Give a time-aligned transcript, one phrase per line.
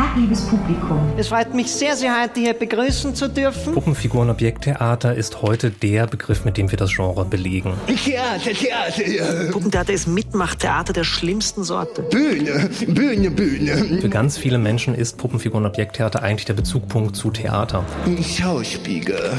[0.00, 1.12] Tag, liebes Publikum.
[1.18, 3.74] Es freut mich sehr, Sie heute hier begrüßen zu dürfen.
[3.74, 7.74] Puppenfiguren-Objekttheater ist heute der Begriff, mit dem wir das Genre belegen.
[7.86, 9.52] Theater, Theater, ja.
[9.52, 12.00] Puppentheater ist Mitmachtheater der schlimmsten Sorte.
[12.00, 14.00] Bühne, Bühne, Bühne.
[14.00, 17.84] Für ganz viele Menschen ist Puppenfiguren-Objekttheater eigentlich der Bezugpunkt zu Theater.
[18.22, 19.36] Schauspieler.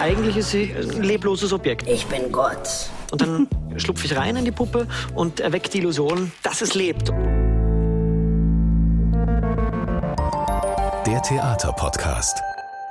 [0.00, 1.88] Eigentlich ist sie ein lebloses Objekt.
[1.88, 2.90] Ich bin Gott.
[3.10, 4.86] Und dann schlupfe ich rein in die Puppe
[5.16, 7.12] und erweckt die Illusion, dass es lebt.
[11.26, 12.40] Theaterpodcast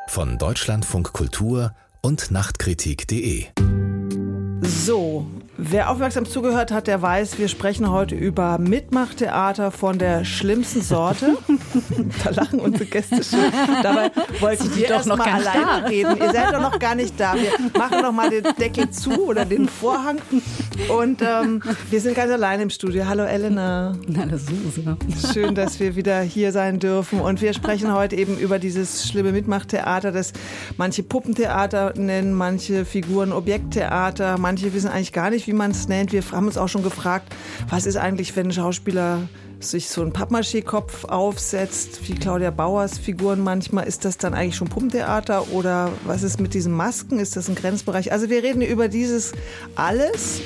[0.07, 3.45] von Deutschlandfunk Kultur und Nachtkritik.de.
[4.61, 5.25] So,
[5.57, 11.37] wer aufmerksam zugehört hat, der weiß, wir sprechen heute über Mitmachtheater von der schlimmsten Sorte.
[12.23, 13.39] da lachen unsere Gäste schon.
[13.81, 15.87] Dabei wollten wir doch noch mal alleine da.
[15.87, 16.17] reden.
[16.17, 17.35] Ihr seid doch noch gar nicht da.
[17.35, 20.17] Wir machen noch mal den Deckel zu oder den Vorhang.
[20.89, 23.05] Und ähm, wir sind ganz alleine im Studio.
[23.07, 23.95] Hallo Elena.
[24.17, 24.97] Hallo Suse.
[25.33, 27.21] Schön, dass wir wieder hier sein dürfen.
[27.21, 30.33] Und wir sprechen heute eben über dieses schlimme Mitmachtheater, das
[30.77, 36.11] manche Puppentheater nennen, manche Figuren Objekttheater, manche wissen eigentlich gar nicht, wie man es nennt.
[36.11, 37.33] Wir haben uns auch schon gefragt,
[37.69, 39.27] was ist eigentlich, wenn ein Schauspieler
[39.59, 44.67] sich so einen Pappmaché-Kopf aufsetzt, wie Claudia Bauers Figuren manchmal, ist das dann eigentlich schon
[44.67, 47.19] Puppentheater oder was ist mit diesen Masken?
[47.19, 48.11] Ist das ein Grenzbereich?
[48.11, 49.33] Also wir reden über dieses
[49.75, 50.41] alles.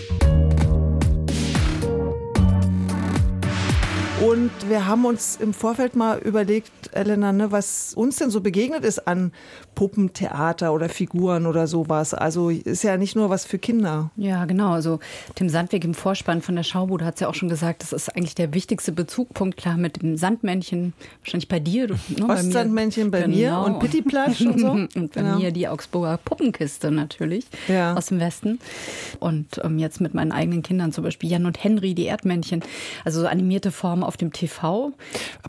[4.21, 8.83] Und wir haben uns im Vorfeld mal überlegt, Elena, ne, was uns denn so begegnet
[8.83, 9.31] ist an
[9.75, 12.13] Puppentheater oder Figuren oder sowas.
[12.13, 14.11] Also ist ja nicht nur was für Kinder.
[14.17, 14.73] Ja, genau.
[14.73, 14.99] Also
[15.35, 18.13] Tim Sandweg im Vorspann von der Schaubude hat es ja auch schon gesagt, das ist
[18.13, 21.87] eigentlich der wichtigste Bezugpunkt, klar, mit dem Sandmännchen, wahrscheinlich bei dir.
[21.87, 22.33] Du, ne, bei mir.
[22.33, 23.65] Ostsandmännchen bei mir Genau.
[23.67, 24.71] und Pittiplatsch und so.
[24.71, 25.37] und bei Genau.
[25.37, 27.93] mir die Augsburger Puppenkiste natürlich Ja.
[27.95, 28.59] aus dem Westen.
[29.21, 32.63] Und ähm, jetzt mit meinen eigenen Kindern zum Beispiel Jan und Henry, die Erdmännchen.
[33.05, 34.91] Also so animierte Formen auf dem TV.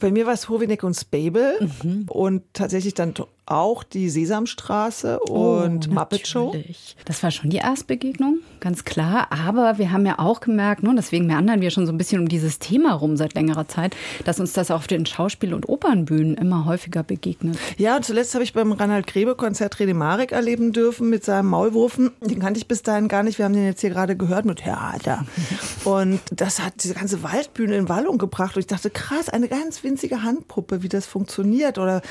[0.01, 2.05] Bei mir war es Hovinek und Spable Mhm.
[2.09, 3.15] und tatsächlich dann
[3.51, 6.55] auch die Sesamstraße und Muppet Show.
[6.55, 6.65] Oh.
[7.05, 9.29] Das war schon die Erstbegegnung, ganz klar.
[9.31, 12.29] Aber wir haben ja auch gemerkt, ne, deswegen meandern wir schon so ein bisschen um
[12.29, 16.65] dieses Thema rum seit längerer Zeit, dass uns das auf den Schauspiel- und Opernbühnen immer
[16.65, 17.59] häufiger begegnet.
[17.77, 21.47] Ja, und zuletzt habe ich beim Reinhard Grebe Konzert René Marek erleben dürfen mit seinem
[21.47, 22.11] Maulwurfen.
[22.21, 23.39] Den kannte ich bis dahin gar nicht.
[23.39, 25.25] Wir haben den jetzt hier gerade gehört mit Theater.
[25.85, 28.57] Und das hat diese ganze Waldbühne in Wallung gebracht.
[28.57, 31.79] Und ich dachte, krass, eine ganz winzige Handpuppe, wie das funktioniert.
[31.79, 32.03] Oder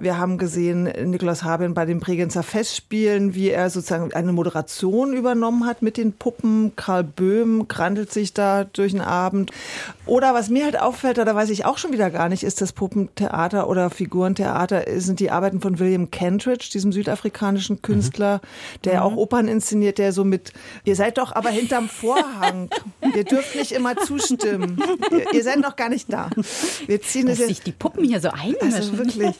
[0.00, 5.66] wir haben gesehen, Nikolaus Habin bei den Bregenzer Festspielen, wie er sozusagen eine Moderation übernommen
[5.66, 6.72] hat mit den Puppen.
[6.76, 9.50] Karl Böhm krantelt sich da durch den Abend.
[10.06, 12.72] Oder was mir halt auffällt, da weiß ich auch schon wieder gar nicht, ist das
[12.72, 18.40] Puppentheater oder Figurentheater, sind die Arbeiten von William Kentridge, diesem südafrikanischen Künstler,
[18.84, 20.52] der auch Opern inszeniert, der so mit,
[20.84, 22.70] ihr seid doch aber hinterm Vorhang.
[23.14, 24.82] ihr dürft nicht immer zustimmen.
[25.10, 26.30] Ihr, ihr seid noch gar nicht da.
[26.86, 27.48] Wir ziehen Dass es jetzt.
[27.48, 28.74] sich die Puppen hier so einmischen.
[28.74, 29.36] Also wirklich.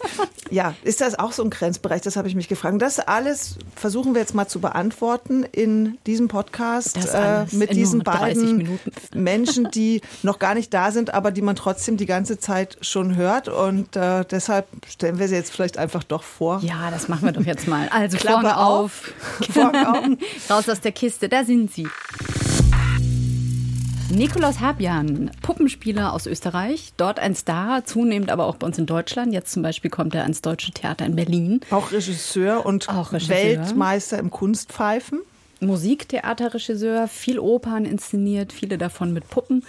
[0.51, 2.03] Ja, ist das auch so ein Grenzbereich?
[2.03, 2.81] Das habe ich mich gefragt.
[2.81, 8.05] Das alles versuchen wir jetzt mal zu beantworten in diesem Podcast äh, mit diesen nur
[8.05, 8.81] 30 beiden.
[9.15, 13.17] Menschen, die noch gar nicht da sind, aber die man trotzdem die ganze Zeit schon
[13.17, 13.49] hört.
[13.49, 16.61] Und äh, deshalb stellen wir sie jetzt vielleicht einfach doch vor.
[16.63, 17.89] Ja, das machen wir doch jetzt mal.
[17.91, 19.13] Also Klappe auf.
[19.49, 19.57] auf.
[20.51, 21.87] Raus aus der Kiste, da sind sie.
[24.11, 29.33] Nikolaus Habjan, Puppenspieler aus Österreich, dort ein Star, zunehmend aber auch bei uns in Deutschland.
[29.33, 31.61] Jetzt zum Beispiel kommt er ans Deutsche Theater in Berlin.
[31.71, 33.37] Auch Regisseur und Auch Regisseur.
[33.37, 35.21] Weltmeister im Kunstpfeifen.
[35.61, 39.65] Musiktheaterregisseur, viel Opern inszeniert, viele davon mit Puppen.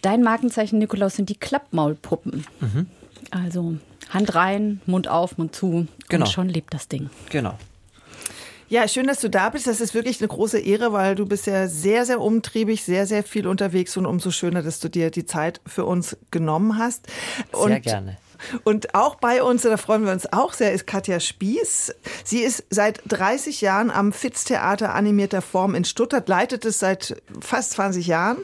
[0.00, 2.46] Dein Markenzeichen, Nikolaus, sind die Klappmaulpuppen.
[3.30, 3.76] Also
[4.10, 5.86] Hand rein, Mund auf, Mund zu.
[6.08, 6.24] Genau.
[6.24, 7.10] Und schon lebt das Ding.
[7.30, 7.58] Genau.
[8.70, 9.66] Ja, schön, dass du da bist.
[9.66, 13.22] Das ist wirklich eine große Ehre, weil du bist ja sehr, sehr umtriebig, sehr, sehr
[13.22, 17.06] viel unterwegs und umso schöner, dass du dir die Zeit für uns genommen hast.
[17.52, 18.16] Und Sehr gerne.
[18.64, 21.94] Und auch bei uns, da freuen wir uns auch sehr, ist Katja Spieß.
[22.24, 27.72] Sie ist seit 30 Jahren am Fitz-Theater animierter Form in Stuttgart, leitet es seit fast
[27.72, 28.38] 20 Jahren.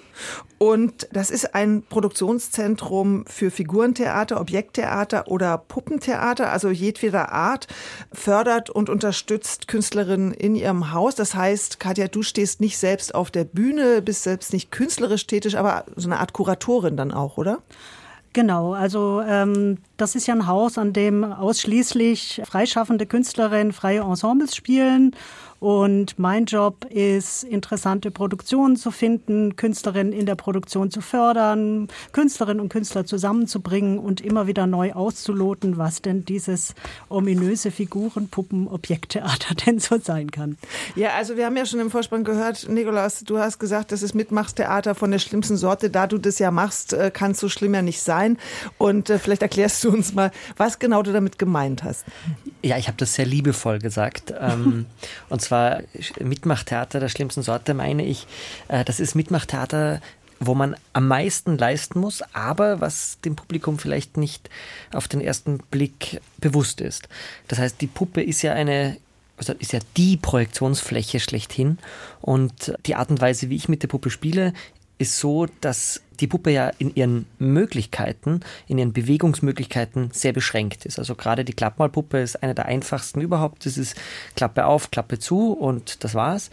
[0.59, 7.67] Und das ist ein Produktionszentrum für Figurentheater, Objekttheater oder Puppentheater, also jedweder Art,
[8.13, 11.17] fördert und unterstützt Künstlerinnen in ihrem Haus.
[11.17, 15.59] Das heißt, Katja, du stehst nicht selbst auf der Bühne, bist selbst nicht künstlerisch tätig,
[15.59, 17.59] aber so eine Art Kuratorin dann auch, oder?
[18.35, 24.57] Genau, also ähm, das ist ja ein Haus, an dem ausschließlich freischaffende Künstlerinnen freie Ensembles
[24.57, 25.15] spielen.
[25.65, 32.61] Und mein Job ist, interessante Produktionen zu finden, Künstlerinnen in der Produktion zu fördern, Künstlerinnen
[32.61, 36.75] und Künstler zusammenzubringen und immer wieder neu auszuloten, was denn dieses
[37.09, 40.59] ominöse Figuren, Puppen, Objekttheater denn so sein kann.
[40.97, 44.15] Ja, also wir haben ja schon im Vorspann gehört, Nikolaus, du hast gesagt, das ist
[44.15, 45.89] Mitmachstheater von der schlimmsten Sorte.
[45.89, 48.37] Da du das ja machst, äh, kann es so schlimm ja nicht sein.
[48.77, 52.05] Und äh, vielleicht erklärst du uns mal, was genau du damit gemeint hast.
[52.63, 54.35] Ja, ich habe das sehr liebevoll gesagt.
[54.39, 54.85] Ähm,
[55.31, 55.54] und zwar
[56.21, 58.27] Mitmachtheater der schlimmsten Sorte meine ich,
[58.69, 60.01] äh, das ist Mitmachtheater,
[60.41, 64.51] wo man am meisten leisten muss, aber was dem Publikum vielleicht nicht
[64.93, 67.09] auf den ersten Blick bewusst ist.
[67.49, 68.97] Das heißt, die Puppe ist ja eine
[69.37, 71.79] also ist ja die Projektionsfläche schlechthin
[72.21, 74.53] und die Art und Weise, wie ich mit der Puppe spiele,
[74.99, 80.99] ist so, dass die Puppe ja in ihren Möglichkeiten, in ihren Bewegungsmöglichkeiten sehr beschränkt ist.
[80.99, 83.67] Also gerade die Klappmalpuppe ist eine der einfachsten überhaupt.
[83.67, 83.97] Das ist
[84.37, 86.51] Klappe auf, Klappe zu und das war's.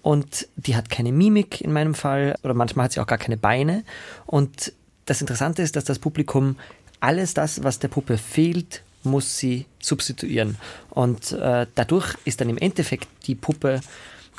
[0.00, 3.36] Und die hat keine Mimik in meinem Fall oder manchmal hat sie auch gar keine
[3.36, 3.84] Beine.
[4.26, 4.72] Und
[5.04, 6.56] das Interessante ist, dass das Publikum
[7.00, 10.56] alles das, was der Puppe fehlt, muss sie substituieren.
[10.90, 13.80] Und äh, dadurch ist dann im Endeffekt die Puppe,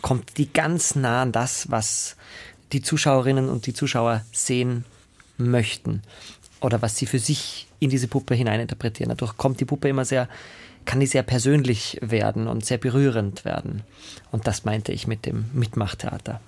[0.01, 2.15] kommt die ganz nah an das, was
[2.73, 4.85] die Zuschauerinnen und die Zuschauer sehen
[5.37, 6.01] möchten
[6.59, 9.09] oder was sie für sich in diese Puppe hineininterpretieren.
[9.09, 10.29] Dadurch kommt die Puppe immer sehr,
[10.85, 13.83] kann die sehr persönlich werden und sehr berührend werden.
[14.31, 16.39] Und das meinte ich mit dem Mitmachtheater.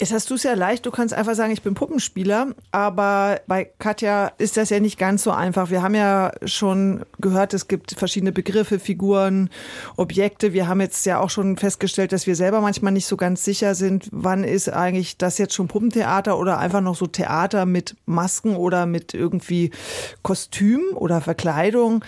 [0.00, 3.68] Jetzt hast du es ja leicht, du kannst einfach sagen, ich bin Puppenspieler, aber bei
[3.78, 5.68] Katja ist das ja nicht ganz so einfach.
[5.68, 9.50] Wir haben ja schon gehört, es gibt verschiedene Begriffe, Figuren,
[9.96, 10.54] Objekte.
[10.54, 13.74] Wir haben jetzt ja auch schon festgestellt, dass wir selber manchmal nicht so ganz sicher
[13.74, 18.56] sind, wann ist eigentlich das jetzt schon Puppentheater oder einfach noch so Theater mit Masken
[18.56, 19.70] oder mit irgendwie
[20.22, 22.02] Kostüm oder Verkleidung.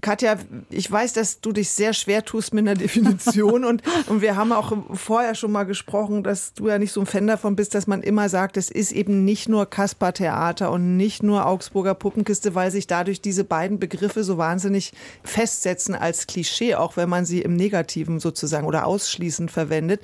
[0.00, 0.36] Katja,
[0.70, 4.52] ich weiß, dass du dich sehr schwer tust mit einer Definition und, und wir haben
[4.52, 7.86] auch vorher schon mal gesprochen, dass du ja nicht so ein Fan davon bist, dass
[7.86, 12.54] man immer sagt, es ist eben nicht nur Kaspar Theater und nicht nur Augsburger Puppenkiste,
[12.54, 14.92] weil sich dadurch diese beiden Begriffe so wahnsinnig
[15.24, 20.02] festsetzen als Klischee, auch wenn man sie im Negativen sozusagen oder ausschließend verwendet.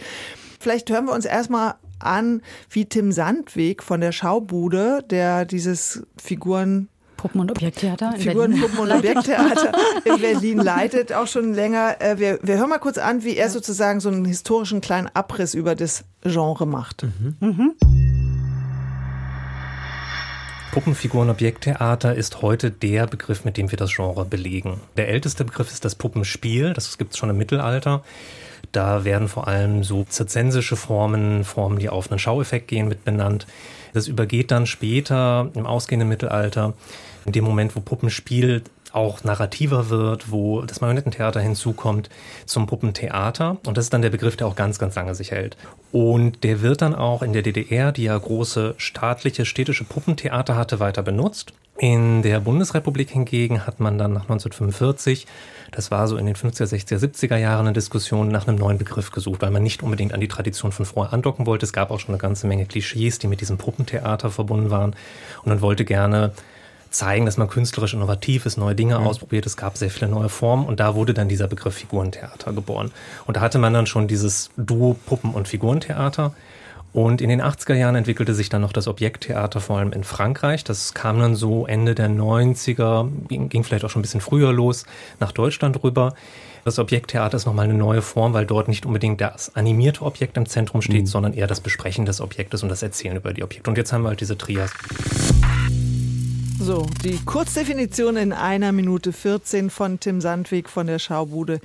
[0.61, 6.89] Vielleicht hören wir uns erstmal an, wie Tim Sandweg von der Schaubude, der dieses Figuren
[7.23, 8.15] Puppen- und Objekttheater.
[8.19, 9.71] Figuren, Puppen- und Objekttheater
[10.05, 12.01] in Berlin leitet, auch schon länger.
[12.01, 15.55] Äh, wir, wir hören mal kurz an, wie er sozusagen so einen historischen kleinen Abriss
[15.55, 17.05] über das Genre macht.
[17.05, 17.37] Mhm.
[17.39, 17.75] Mhm.
[20.73, 24.81] Puppenfiguren Objekttheater ist heute der Begriff, mit dem wir das Genre belegen.
[24.97, 28.03] Der älteste Begriff ist das Puppenspiel, das gibt es schon im Mittelalter.
[28.73, 33.47] Da werden vor allem so zirzensische Formen, Formen, die auf einen Schaueffekt gehen, mit benannt.
[33.93, 36.75] Das übergeht dann später im ausgehenden Mittelalter
[37.25, 38.63] in dem Moment, wo Puppenspiel
[38.93, 42.11] auch narrativer wird, wo das Marionettentheater hinzukommt
[42.47, 43.57] zum Puppentheater.
[43.67, 45.57] Und das ist dann der Begriff, der auch ganz, ganz lange sich hält.
[45.93, 50.81] Und der wird dann auch in der DDR, die ja große staatliche, städtische Puppentheater hatte,
[50.81, 51.53] weiter benutzt.
[51.79, 55.27] In der Bundesrepublik hingegen hat man dann nach 1945,
[55.73, 59.11] das war so in den 50er, 60er, 70er Jahren eine Diskussion nach einem neuen Begriff
[59.11, 61.65] gesucht, weil man nicht unbedingt an die Tradition von vorher andocken wollte.
[61.65, 64.91] Es gab auch schon eine ganze Menge Klischees, die mit diesem Puppentheater verbunden waren.
[65.43, 66.33] Und man wollte gerne
[66.91, 69.07] zeigen, dass man künstlerisch innovativ ist, neue Dinge mhm.
[69.07, 69.47] ausprobiert.
[69.47, 72.93] Es gab sehr viele neue Formen und da wurde dann dieser Begriff Figurentheater geboren.
[73.27, 76.35] Und da hatte man dann schon dieses Duo Puppen- und Figurentheater.
[76.93, 80.63] Und in den 80er Jahren entwickelte sich dann noch das Objekttheater, vor allem in Frankreich.
[80.63, 84.85] Das kam dann so Ende der 90er, ging, vielleicht auch schon ein bisschen früher los,
[85.19, 86.15] nach Deutschland rüber.
[86.65, 90.47] Das Objekttheater ist nochmal eine neue Form, weil dort nicht unbedingt das animierte Objekt im
[90.47, 91.07] Zentrum steht, mhm.
[91.07, 93.71] sondern eher das Besprechen des Objektes und das Erzählen über die Objekte.
[93.71, 94.71] Und jetzt haben wir halt diese Trias.
[96.61, 101.61] So, die Kurzdefinition in einer Minute 14 von Tim Sandweg von der Schaubude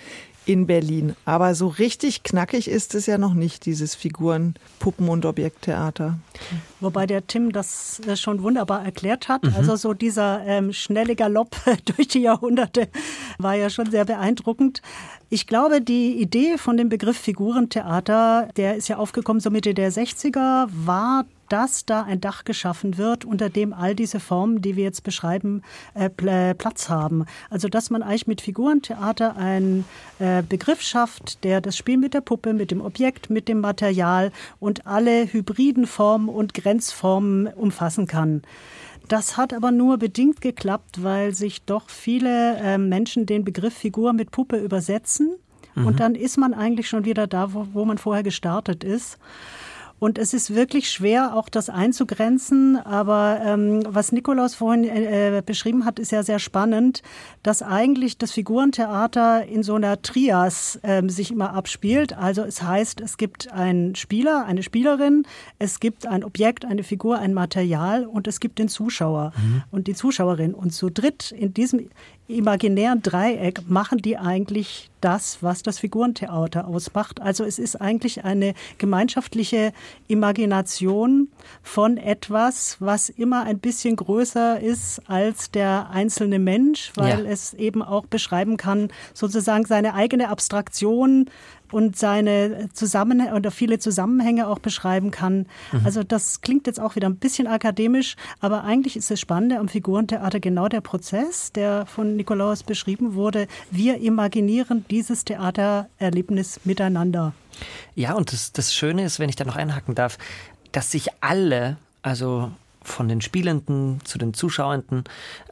[0.48, 1.16] in Berlin.
[1.26, 6.18] Aber so richtig knackig ist es ja noch nicht, dieses Figuren-, Puppen- und Objekttheater.
[6.80, 9.44] Wobei der Tim das schon wunderbar erklärt hat.
[9.44, 9.54] Mhm.
[9.56, 12.88] Also so dieser ähm, schnelle Galopp durch die Jahrhunderte
[13.38, 14.82] war ja schon sehr beeindruckend.
[15.30, 19.92] Ich glaube, die Idee von dem Begriff Figurentheater, der ist ja aufgekommen so Mitte der
[19.92, 24.84] 60er, war dass da ein Dach geschaffen wird, unter dem all diese Formen, die wir
[24.84, 25.62] jetzt beschreiben,
[25.94, 27.26] äh, Platz haben.
[27.50, 29.86] Also dass man eigentlich mit Figurentheater einen
[30.20, 34.32] äh, Begriff schafft, der das Spiel mit der Puppe, mit dem Objekt, mit dem Material
[34.60, 38.42] und alle hybriden Formen und Grenzformen umfassen kann.
[39.08, 44.14] Das hat aber nur bedingt geklappt, weil sich doch viele äh, Menschen den Begriff Figur
[44.14, 45.36] mit Puppe übersetzen.
[45.76, 45.88] Mhm.
[45.88, 49.18] Und dann ist man eigentlich schon wieder da, wo, wo man vorher gestartet ist.
[50.00, 52.78] Und es ist wirklich schwer, auch das einzugrenzen.
[52.78, 57.02] Aber ähm, was Nikolaus vorhin äh, beschrieben hat, ist ja sehr spannend,
[57.42, 62.14] dass eigentlich das Figurentheater in so einer Trias äh, sich immer abspielt.
[62.14, 65.24] Also es heißt, es gibt einen Spieler, eine Spielerin,
[65.58, 69.64] es gibt ein Objekt, eine Figur, ein Material und es gibt den Zuschauer mhm.
[69.72, 70.54] und die Zuschauerin.
[70.54, 71.90] Und zu dritt in diesem
[72.28, 77.22] imaginären Dreieck machen die eigentlich das, was das Figurentheater ausmacht.
[77.22, 79.72] Also es ist eigentlich eine gemeinschaftliche
[80.08, 81.30] Imagination
[81.62, 87.32] von etwas, was immer ein bisschen größer ist als der einzelne Mensch, weil ja.
[87.32, 91.30] es eben auch beschreiben kann, sozusagen seine eigene Abstraktion
[91.72, 95.48] und seine Zusammenhänge oder viele Zusammenhänge auch beschreiben kann.
[95.72, 95.82] Mhm.
[95.86, 99.68] Also das klingt jetzt auch wieder ein bisschen akademisch, aber eigentlich ist das Spannende am
[99.68, 103.48] Figurentheater genau der Prozess, der von Nikolaus beschrieben wurde.
[103.72, 107.34] Wir imaginieren dieses Theatererlebnis miteinander.
[107.96, 110.18] Ja, und das, das Schöne ist, wenn ich da noch einhaken darf,
[110.72, 112.52] dass sich alle, also
[112.84, 115.04] von den Spielenden zu den Zuschauenden,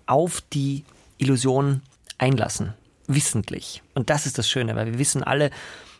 [0.06, 0.86] auf die
[1.18, 1.82] Illusion
[2.18, 2.74] einlassen.
[3.08, 3.84] Wissentlich.
[3.94, 5.52] Und das ist das Schöne, weil wir wissen alle,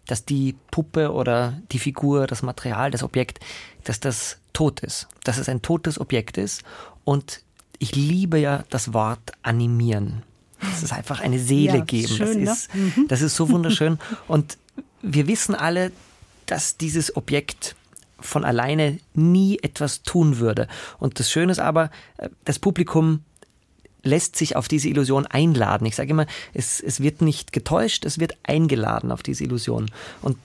[0.08, 3.40] dass die Puppe oder die Figur, das Material, das Objekt,
[3.84, 5.08] dass das tot ist.
[5.24, 6.64] Dass es ein totes Objekt ist.
[7.04, 7.42] Und
[7.80, 10.24] ich liebe ja das Wort animieren.
[10.60, 12.08] Das ist einfach eine Seele ja, geben.
[12.08, 12.82] Schön, das, ist, ne?
[12.82, 13.08] Mhm.
[13.08, 14.00] das ist so wunderschön.
[14.28, 14.58] Und
[15.02, 15.92] wir wissen alle,
[16.46, 17.76] dass dieses Objekt
[18.20, 20.68] von alleine nie etwas tun würde.
[21.00, 23.22] Und das Schöne ist aber, äh, das Publikum
[24.06, 25.86] lässt sich auf diese Illusion einladen.
[25.86, 29.92] Ich sage immer, es, es wird nicht getäuscht, es wird eingeladen auf diese Illusion.
[30.22, 30.38] Und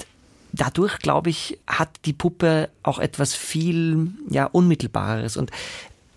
[0.53, 5.37] dadurch, glaube ich, hat die Puppe auch etwas viel ja, Unmittelbareres.
[5.37, 5.51] Und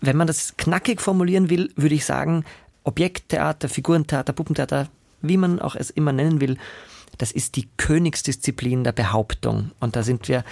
[0.00, 2.44] wenn man das knackig formulieren will, würde ich sagen,
[2.82, 4.88] Objekttheater, Figurentheater, Puppentheater,
[5.22, 6.58] wie man auch es immer nennen will,
[7.18, 9.70] das ist die Königsdisziplin der Behauptung.
[9.80, 10.44] Und da sind wir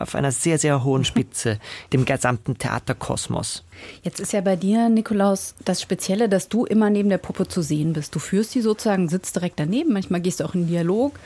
[0.00, 1.58] auf einer sehr, sehr hohen Spitze,
[1.92, 3.64] dem gesamten Theaterkosmos.
[4.02, 7.62] Jetzt ist ja bei dir, Nikolaus, das Spezielle, dass du immer neben der Puppe zu
[7.62, 8.14] sehen bist.
[8.14, 11.18] Du führst die sozusagen, sitzt direkt daneben, manchmal gehst du auch in Dialog.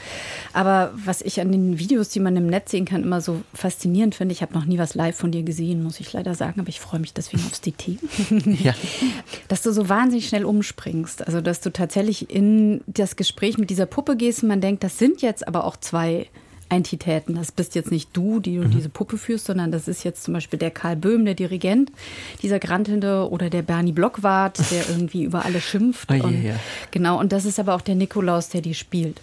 [0.53, 4.15] Aber was ich an den Videos, die man im Netz sehen kann, immer so faszinierend
[4.15, 6.69] finde, ich habe noch nie was live von dir gesehen, muss ich leider sagen, aber
[6.69, 7.99] ich freue mich deswegen aufs DT.
[8.63, 8.75] ja.
[9.49, 11.27] Dass du so wahnsinnig schnell umspringst.
[11.27, 14.99] Also, dass du tatsächlich in das Gespräch mit dieser Puppe gehst und man denkt, das
[14.99, 16.29] sind jetzt aber auch zwei
[16.69, 17.35] Entitäten.
[17.35, 18.71] Das bist jetzt nicht du, die du mhm.
[18.71, 21.91] diese Puppe führst, sondern das ist jetzt zum Beispiel der Karl Böhm, der Dirigent,
[22.43, 26.11] dieser Grantelnde oder der Bernie Blockwart, der irgendwie über alle schimpft.
[26.11, 26.57] Oh und, ja.
[26.91, 29.21] Genau, und das ist aber auch der Nikolaus, der die spielt.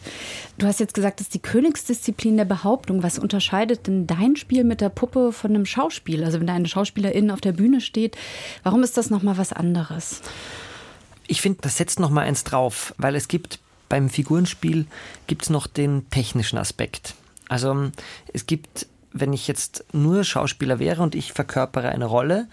[0.57, 3.03] Du hast jetzt gesagt, das ist die Königsdisziplin der Behauptung.
[3.03, 6.24] Was unterscheidet denn dein Spiel mit der Puppe von einem Schauspiel?
[6.24, 8.15] Also wenn da eine Schauspielerin auf der Bühne steht,
[8.63, 10.21] warum ist das nochmal was anderes?
[11.27, 14.86] Ich finde, das setzt nochmal eins drauf, weil es gibt beim Figurenspiel
[15.27, 17.15] gibt es noch den technischen Aspekt.
[17.51, 17.91] Also
[18.31, 22.48] es gibt, wenn ich jetzt nur Schauspieler wäre und ich verkörpere eine Rolle,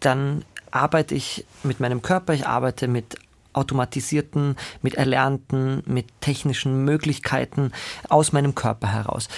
[0.00, 3.18] dann arbeite ich mit meinem Körper, ich arbeite mit
[3.52, 7.72] automatisierten, mit erlernten, mit technischen Möglichkeiten
[8.08, 9.28] aus meinem Körper heraus.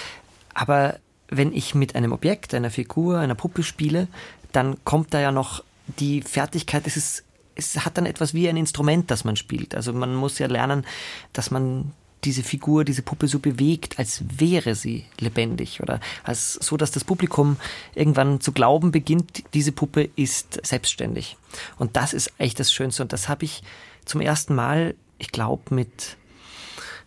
[0.54, 4.06] Aber wenn ich mit einem Objekt, einer Figur, einer Puppe spiele,
[4.52, 5.64] dann kommt da ja noch
[5.99, 9.75] die Fertigkeit, es ist es hat dann etwas wie ein Instrument, das man spielt.
[9.75, 10.87] Also man muss ja lernen,
[11.35, 11.92] dass man
[12.25, 17.05] diese Figur, diese Puppe so bewegt, als wäre sie lebendig oder als so, dass das
[17.05, 17.57] Publikum
[17.95, 21.37] irgendwann zu glauben beginnt, diese Puppe ist selbstständig.
[21.79, 23.02] Und das ist echt das Schönste.
[23.02, 23.62] Und das habe ich
[24.05, 26.17] zum ersten Mal, ich glaube, mit,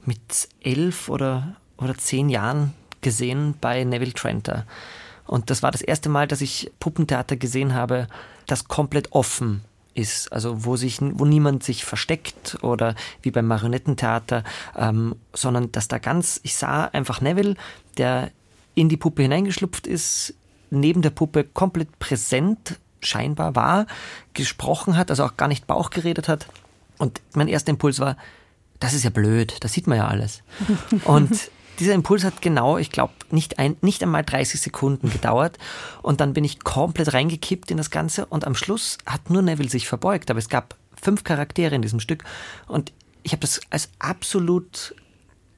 [0.06, 4.66] mit elf oder, oder zehn Jahren gesehen bei Neville Trenter.
[5.26, 8.08] Und das war das erste Mal, dass ich Puppentheater gesehen habe,
[8.48, 9.62] das komplett offen
[9.96, 14.44] ist, also wo sich, wo niemand sich versteckt oder wie beim Marionettentheater,
[14.78, 17.56] ähm, sondern dass da ganz, ich sah einfach Neville,
[17.98, 18.32] der
[18.76, 20.36] in die Puppe hineingeschlupft ist,
[20.70, 23.88] neben der Puppe komplett präsent scheinbar war,
[24.34, 26.48] gesprochen hat, also auch gar nicht Bauch geredet hat.
[26.98, 28.18] Und mein erster Impuls war,
[28.80, 30.44] das ist ja blöd, das sieht man ja alles.
[31.06, 35.58] Und dieser Impuls hat genau, ich glaube, nicht, ein, nicht einmal 30 Sekunden gedauert.
[36.02, 38.26] Und dann bin ich komplett reingekippt in das Ganze.
[38.26, 40.30] Und am Schluss hat nur Neville sich verbeugt.
[40.30, 42.24] Aber es gab fünf Charaktere in diesem Stück.
[42.68, 44.96] Und ich habe das als absolut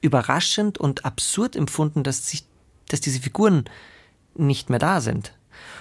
[0.00, 2.44] überraschend und absurd empfunden, dass, sich,
[2.88, 3.64] dass diese Figuren
[4.34, 5.32] nicht mehr da sind.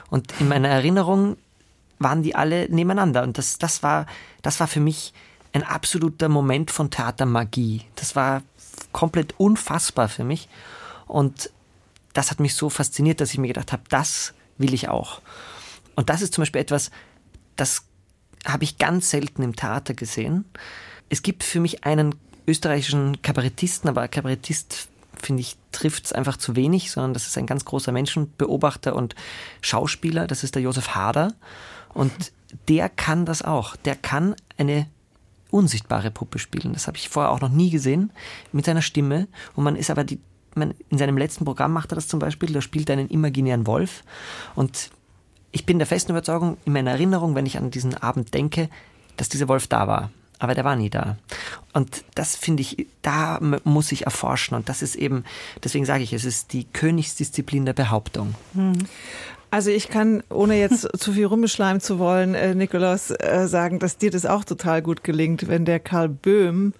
[0.09, 1.37] Und in meiner Erinnerung
[1.99, 3.23] waren die alle nebeneinander.
[3.23, 4.05] Und das, das, war,
[4.41, 5.13] das war für mich
[5.53, 7.83] ein absoluter Moment von Theatermagie.
[7.95, 8.43] Das war
[8.91, 10.49] komplett unfassbar für mich.
[11.07, 11.51] Und
[12.13, 15.21] das hat mich so fasziniert, dass ich mir gedacht habe, das will ich auch.
[15.95, 16.91] Und das ist zum Beispiel etwas,
[17.55, 17.83] das
[18.45, 20.45] habe ich ganz selten im Theater gesehen.
[21.09, 22.15] Es gibt für mich einen
[22.47, 24.89] österreichischen Kabarettisten, aber Kabarettist
[25.21, 29.15] finde ich, trifft es einfach zu wenig, sondern das ist ein ganz großer Menschenbeobachter und
[29.61, 31.33] Schauspieler, das ist der Josef Hader.
[31.93, 32.31] Und
[32.67, 33.75] der kann das auch.
[33.75, 34.87] Der kann eine
[35.51, 36.73] unsichtbare Puppe spielen.
[36.73, 38.11] Das habe ich vorher auch noch nie gesehen
[38.51, 39.27] mit seiner Stimme.
[39.55, 40.19] Und man ist aber die,
[40.55, 43.67] man, in seinem letzten Programm macht er das zum Beispiel, da spielt er einen imaginären
[43.67, 44.03] Wolf.
[44.55, 44.91] Und
[45.51, 48.69] ich bin der festen Überzeugung, in meiner Erinnerung, wenn ich an diesen Abend denke,
[49.15, 50.11] dass dieser Wolf da war.
[50.39, 51.17] Aber der war nie da.
[51.73, 54.55] Und das finde ich, da muss ich erforschen.
[54.55, 55.23] Und das ist eben,
[55.63, 58.35] deswegen sage ich, es ist die Königsdisziplin der Behauptung.
[59.49, 63.97] Also ich kann, ohne jetzt zu viel rumbeschleimen zu wollen, äh, Nikolaus, äh, sagen, dass
[63.97, 66.73] dir das auch total gut gelingt, wenn der Karl Böhm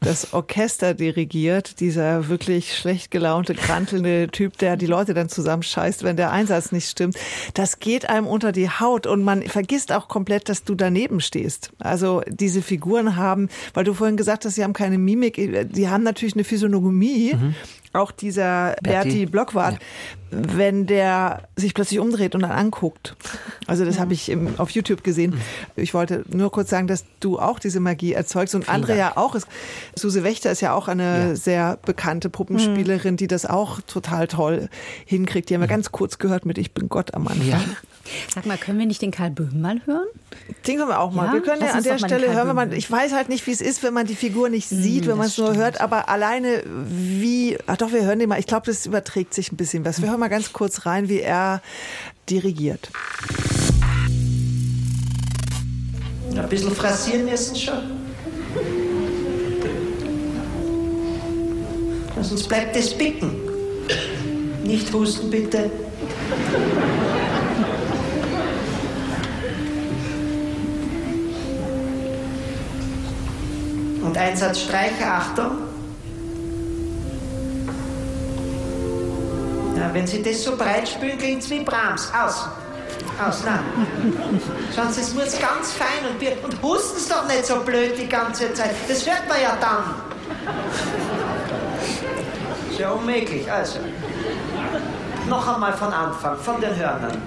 [0.00, 6.16] das Orchester dirigiert, dieser wirklich schlecht gelaunte, krantelnde Typ, der die Leute dann zusammenscheißt, wenn
[6.16, 7.16] der Einsatz nicht stimmt.
[7.54, 11.72] Das geht einem unter die Haut und man vergisst auch komplett, dass du daneben stehst.
[11.78, 16.02] Also diese Figuren haben, weil du vorhin gesagt hast, sie haben keine Mimik, die haben
[16.02, 17.34] natürlich eine Physiognomie.
[17.34, 17.54] Mhm
[17.92, 19.78] auch dieser Berti, Berti Blockwart, ja.
[20.30, 23.16] wenn der sich plötzlich umdreht und dann anguckt.
[23.66, 24.02] Also das ja.
[24.02, 25.40] habe ich im, auf YouTube gesehen.
[25.76, 29.34] Ich wollte nur kurz sagen, dass du auch diese Magie erzeugst und andere ja auch.
[29.34, 29.46] Ist.
[29.94, 31.36] Suse Wächter ist ja auch eine ja.
[31.36, 34.68] sehr bekannte Puppenspielerin, die das auch total toll
[35.04, 35.50] hinkriegt.
[35.50, 37.76] Die haben wir ganz kurz gehört mit Ich bin Gott am Anfang.
[38.34, 40.06] Sag mal, können wir nicht den Karl Böhm mal hören?
[40.66, 41.26] Den können wir auch mal.
[41.26, 41.32] Ja?
[41.34, 43.60] Wir können ja an der Stelle hören, wenn man, ich weiß halt nicht, wie es
[43.60, 46.08] ist, wenn man die Figur nicht hm, sieht, mm, wenn man es nur hört, aber
[46.08, 48.38] alleine wie, ach doch, wir hören den mal.
[48.38, 50.02] Ich glaube, das überträgt sich ein bisschen was.
[50.02, 51.62] Wir hören mal ganz kurz rein, wie er
[52.28, 52.90] dirigiert.
[56.36, 58.02] Ein bisschen frasieren müssen schon.
[62.20, 63.32] Sonst bleibt das Bicken.
[64.64, 65.70] Nicht husten, bitte.
[74.02, 75.58] Und Einsatz Streicher, Achtung.
[79.76, 82.10] Ja, wenn Sie das so breit spielen, klingt es wie Brahms.
[82.12, 82.48] Aus.
[83.24, 83.60] Aus, nein.
[84.74, 88.08] Sonst es muss ganz fein und wir und husten es doch nicht so blöd die
[88.08, 88.74] ganze Zeit.
[88.88, 89.94] Das hört man ja dann.
[92.70, 93.50] Ist ja unmöglich.
[93.50, 93.78] Also.
[95.28, 97.22] Noch einmal von Anfang, von den Hörnern.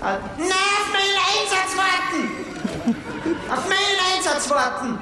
[0.00, 2.30] Nein, auf meinen Einsatz warten!
[3.50, 4.98] Auf meinen Einsatz warten!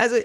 [0.00, 0.16] Also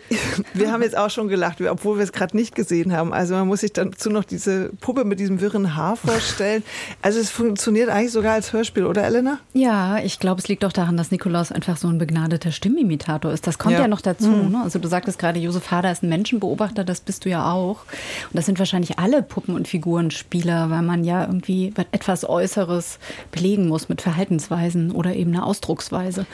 [0.54, 3.14] wir haben jetzt auch schon gelacht, obwohl wir es gerade nicht gesehen haben.
[3.14, 6.64] Also man muss sich dazu noch diese Puppe mit diesem wirren Haar vorstellen.
[7.02, 9.40] Also es funktioniert eigentlich sogar als Hörspiel, oder Elena?
[9.54, 13.48] Ja, ich glaube, es liegt doch daran, dass Nikolaus einfach so ein begnadeter Stimmimitator ist.
[13.48, 14.30] Das kommt ja, ja noch dazu.
[14.30, 14.52] Mhm.
[14.52, 14.62] Ne?
[14.64, 17.82] Also du sagtest gerade, Josef Hader ist ein Menschenbeobachter, das bist du ja auch.
[18.30, 23.00] Und das sind wahrscheinlich alle Puppen- und Figurenspieler, weil man ja irgendwie etwas Äußeres
[23.32, 26.26] belegen muss mit Verhaltensweisen oder eben eine Ausdrucksweise.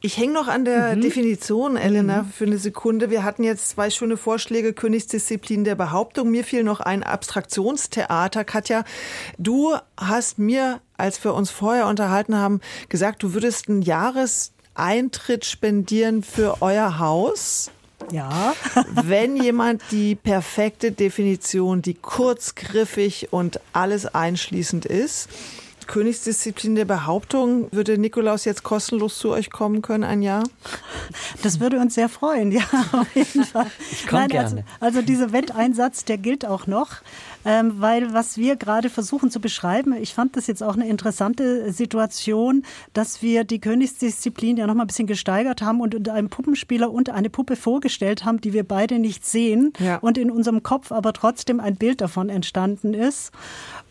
[0.00, 1.00] Ich hänge noch an der mhm.
[1.00, 3.10] Definition, Elena, für eine Sekunde Sekunde.
[3.16, 6.30] Wir hatten jetzt zwei schöne Vorschläge, Königsdisziplin der Behauptung.
[6.30, 8.44] Mir fiel noch ein Abstraktionstheater.
[8.44, 8.84] Katja,
[9.38, 16.22] du hast mir, als wir uns vorher unterhalten haben, gesagt, du würdest einen Jahreseintritt spendieren
[16.22, 17.70] für euer Haus.
[18.12, 18.52] Ja.
[18.92, 25.30] Wenn jemand die perfekte Definition, die kurzgriffig und alles einschließend ist,
[25.86, 27.68] Königsdisziplin der Behauptung.
[27.72, 30.42] Würde Nikolaus jetzt kostenlos zu euch kommen können, ein Jahr?
[31.42, 33.70] Das würde uns sehr freuen, ja, auf jeden Fall.
[33.90, 34.64] Ich komme gerne.
[34.80, 36.96] Also, also dieser Wetteinsatz, der gilt auch noch.
[37.46, 41.72] Ähm, weil was wir gerade versuchen zu beschreiben, ich fand das jetzt auch eine interessante
[41.72, 46.90] Situation, dass wir die Königsdisziplin ja noch mal ein bisschen gesteigert haben und einem Puppenspieler
[46.90, 49.98] und eine Puppe vorgestellt haben, die wir beide nicht sehen ja.
[49.98, 53.30] und in unserem Kopf aber trotzdem ein Bild davon entstanden ist.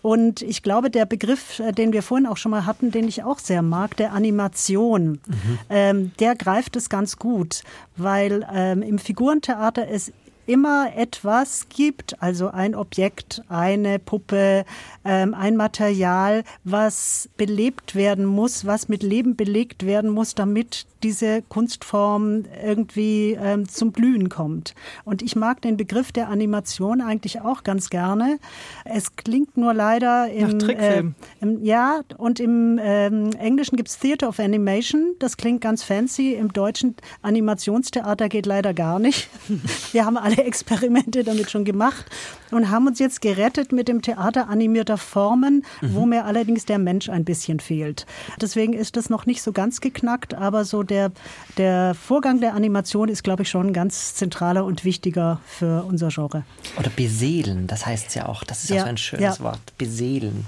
[0.02, 3.24] Und ich glaube, der Begriff, äh, den wir vorhin auch schon mal hatten, den ich
[3.24, 5.60] auch sehr mag, der Animation, mhm.
[5.70, 7.64] ähm, der greift es ganz gut,
[7.96, 10.12] weil ähm, im Figurentheater es
[10.46, 14.66] immer etwas gibt, also ein Objekt, eine Puppe,
[15.06, 22.46] ein Material, was belebt werden muss, was mit Leben belegt werden muss, damit diese Kunstform
[22.64, 24.74] irgendwie ähm, zum Blühen kommt.
[25.04, 28.40] Und ich mag den Begriff der Animation eigentlich auch ganz gerne.
[28.86, 31.04] Es klingt nur leider im, äh,
[31.42, 35.14] im ja und im ähm, Englischen gibt es Theater of Animation.
[35.20, 36.34] Das klingt ganz fancy.
[36.34, 39.30] Im Deutschen Animationstheater geht leider gar nicht.
[39.92, 42.06] Wir haben alle Experimente damit schon gemacht
[42.50, 45.94] und haben uns jetzt gerettet mit dem Theater animierter Formen, mhm.
[45.94, 48.06] wo mir allerdings der Mensch ein bisschen fehlt.
[48.42, 51.12] Deswegen ist das noch nicht so ganz geknackt, aber so der,
[51.58, 56.44] der Vorgang der Animation ist, glaube ich, schon ganz zentraler und wichtiger für unser Genre.
[56.78, 59.44] Oder beseelen, das heißt ja auch, das ist ja, auch so ein schönes ja.
[59.44, 60.46] Wort, beseelen.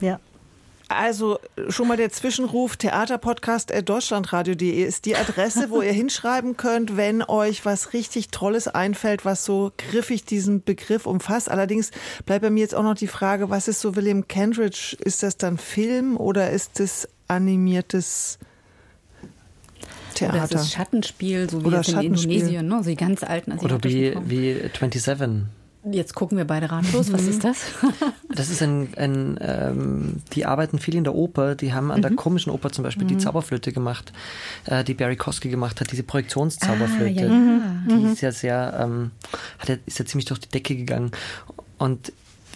[0.00, 0.18] Ja.
[0.90, 7.64] Also schon mal der Zwischenruf theaterpodcast.deutschlandradio.de ist die Adresse, wo ihr hinschreiben könnt, wenn euch
[7.64, 11.48] was richtig Tolles einfällt, was so griffig diesen Begriff umfasst.
[11.48, 11.92] Allerdings
[12.26, 14.96] bleibt bei mir jetzt auch noch die Frage, was ist so William Kendridge?
[14.98, 18.40] Ist das dann Film oder ist es animiertes
[20.14, 20.34] Theater?
[20.34, 22.00] Oder es ist Schattenspiel, so wie Oder jetzt in.
[22.00, 22.82] Indonesien, ne?
[22.82, 24.28] so die ganz alten Oder asiatischen wie, Formen.
[24.28, 25.46] wie 27.
[25.84, 27.12] Jetzt gucken wir beide ratlos.
[27.12, 27.58] Was ist das?
[28.32, 32.12] Das ist ein, ein ähm, die arbeiten viel in der Oper, die haben an der
[32.12, 34.12] komischen Oper zum Beispiel die Zauberflöte gemacht,
[34.66, 37.28] äh, die Barry Kosky gemacht hat, diese Projektionszauberflöte.
[37.28, 37.96] Ah, ja, ja.
[37.96, 39.10] Die ist ja sehr, ähm,
[39.58, 41.10] hat ja, ist ja ziemlich durch die Decke gegangen.
[41.76, 42.12] Und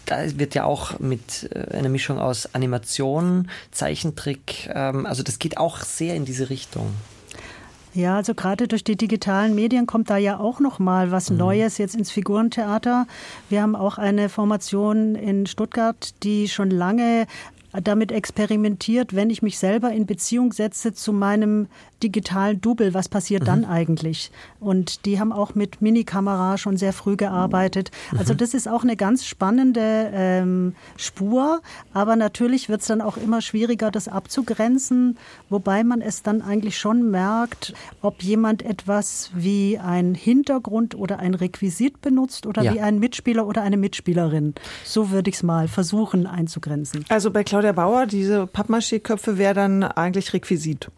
[0.07, 5.59] da wird ja auch mit äh, einer Mischung aus Animation, Zeichentrick, ähm, also das geht
[5.59, 6.95] auch sehr in diese Richtung.
[7.95, 11.79] Ja, also gerade durch die digitalen Medien kommt da ja auch noch mal was Neues
[11.79, 13.07] jetzt ins Figurentheater.
[13.49, 17.27] Wir haben auch eine Formation in Stuttgart, die schon lange
[17.83, 21.69] damit experimentiert, wenn ich mich selber in Beziehung setze zu meinem
[22.05, 24.31] digitalen Double, was passiert dann eigentlich?
[24.61, 27.91] Und die haben auch mit Minikamera schon sehr früh gearbeitet.
[28.19, 31.63] Also das ist auch eine ganz spannende ähm, Spur,
[31.95, 35.17] aber natürlich wird es dann auch immer schwieriger, das abzugrenzen,
[35.49, 41.35] wobei man es dann eigentlich schon merkt, ob jemand etwas wie ein Hintergrund oder ein
[41.35, 42.75] Requisit benutzt oder Ja.
[42.75, 44.55] wie ein Mitspieler oder eine Mitspielerin.
[44.85, 47.05] So würde ich es mal versuchen einzugrenzen.
[47.09, 50.91] Also bei Claudia Bauer, diese Pappmaché-Köpfe wäre dann eigentlich Requisit.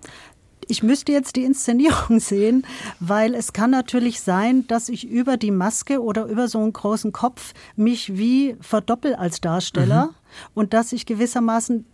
[0.69, 2.67] Ich müsste jetzt die Inszenierung sehen,
[3.01, 7.13] weil es kann natürlich sein, dass ich über die Maske oder über so einen großen
[7.13, 10.11] Kopf mich wie verdoppel als Darsteller
[10.55, 11.85] und dass ich gewissermaßen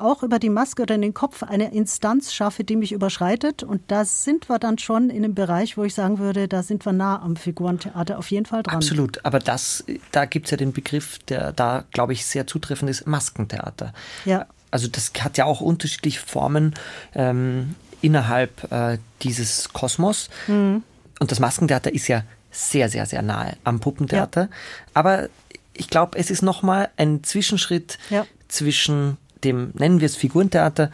[0.00, 3.62] auch über die Maske oder den Kopf eine Instanz schaffe, die mich überschreitet.
[3.62, 6.84] Und da sind wir dann schon in einem Bereich, wo ich sagen würde, da sind
[6.84, 8.76] wir nah am Figurentheater auf jeden Fall dran.
[8.76, 12.90] Absolut, aber das, da gibt es ja den Begriff, der da, glaube ich, sehr zutreffend
[12.90, 13.92] ist, Maskentheater.
[14.24, 14.46] Ja.
[14.70, 16.74] Also das hat ja auch unterschiedliche Formen
[17.14, 20.28] ähm, innerhalb äh, dieses Kosmos.
[20.48, 20.82] Und
[21.18, 24.48] das Maskentheater ist ja sehr, sehr, sehr nahe am Puppentheater.
[24.92, 25.28] Aber
[25.72, 28.26] ich glaube, es ist nochmal ein Zwischenschritt Ja.
[28.48, 30.90] zwischen dem, nennen wir es Figurentheater,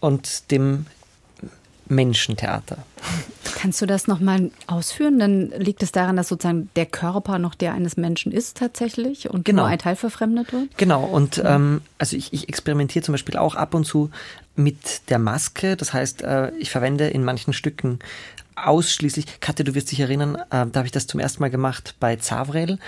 [0.00, 0.86] und dem
[1.88, 2.78] Menschentheater.
[3.56, 5.18] Kannst du das nochmal ausführen?
[5.18, 9.44] Dann liegt es daran, dass sozusagen der Körper noch der eines Menschen ist tatsächlich und
[9.44, 9.62] Genau.
[9.62, 10.76] nur ein Teil verfremdet wird?
[10.76, 14.10] Genau, und ähm, also ich, ich experimentiere zum Beispiel auch ab und zu
[14.56, 15.76] mit der Maske.
[15.76, 17.98] Das heißt, äh, ich verwende in manchen Stücken
[18.56, 21.94] ausschließlich, Katja, du wirst dich erinnern, äh, da habe ich das zum ersten Mal gemacht
[22.00, 22.78] bei Zavrel,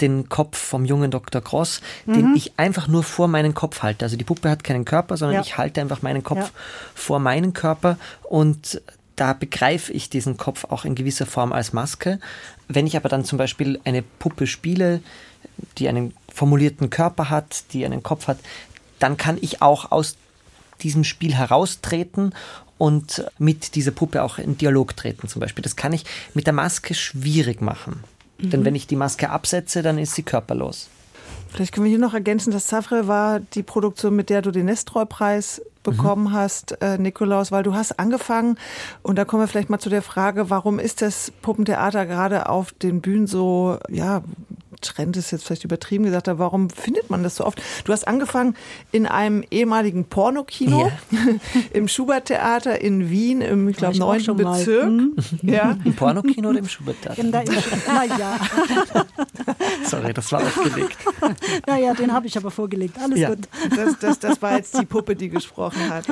[0.00, 1.40] den Kopf vom jungen Dr.
[1.42, 4.04] Cross, den ich einfach nur vor meinen Kopf halte.
[4.04, 5.40] Also die Puppe hat keinen Körper, sondern Ja.
[5.42, 6.50] ich halte einfach meinen Kopf Ja.
[6.94, 8.80] vor meinen Körper und
[9.16, 12.18] da begreife ich diesen Kopf auch in gewisser Form als Maske.
[12.66, 15.00] Wenn ich aber dann zum Beispiel eine Puppe spiele,
[15.78, 18.38] die einen formulierten Körper hat, die einen Kopf hat,
[18.98, 20.16] dann kann ich auch aus
[20.82, 22.34] diesem Spiel heraustreten
[22.78, 25.62] und mit dieser Puppe auch in Dialog treten zum Beispiel.
[25.62, 28.02] Das kann ich mit der Maske schwierig machen.
[28.38, 30.88] Denn wenn ich die Maske absetze, dann ist sie körperlos.
[31.50, 34.66] Vielleicht können wir hier noch ergänzen, dass Safre war die Produktion, mit der du den
[34.66, 38.58] Nestroy-Preis bekommen hast, äh, Nikolaus, weil du hast angefangen,
[39.02, 42.72] und da kommen wir vielleicht mal zu der Frage, warum ist das Puppentheater gerade auf
[42.72, 44.24] den Bühnen so, ja,
[44.84, 47.60] Trend ist jetzt vielleicht übertrieben gesagt, aber warum findet man das so oft?
[47.84, 48.56] Du hast angefangen
[48.92, 50.90] in einem ehemaligen Pornokino
[51.72, 54.36] im Schubert-Theater in Wien, im, ich glaube, neunten.
[54.36, 54.90] Bezirk.
[55.42, 55.76] Ja.
[55.84, 57.22] Im Pornokino oder im Schubert-Theater?
[57.86, 58.38] Naja,
[59.84, 60.96] Sorry, das war aufgelegt.
[61.66, 62.96] naja, den habe ich aber vorgelegt.
[63.02, 63.30] Alles Ja.
[63.30, 63.48] gut.
[63.76, 66.04] Das, das, das war jetzt die Puppe, die gesprochen hat.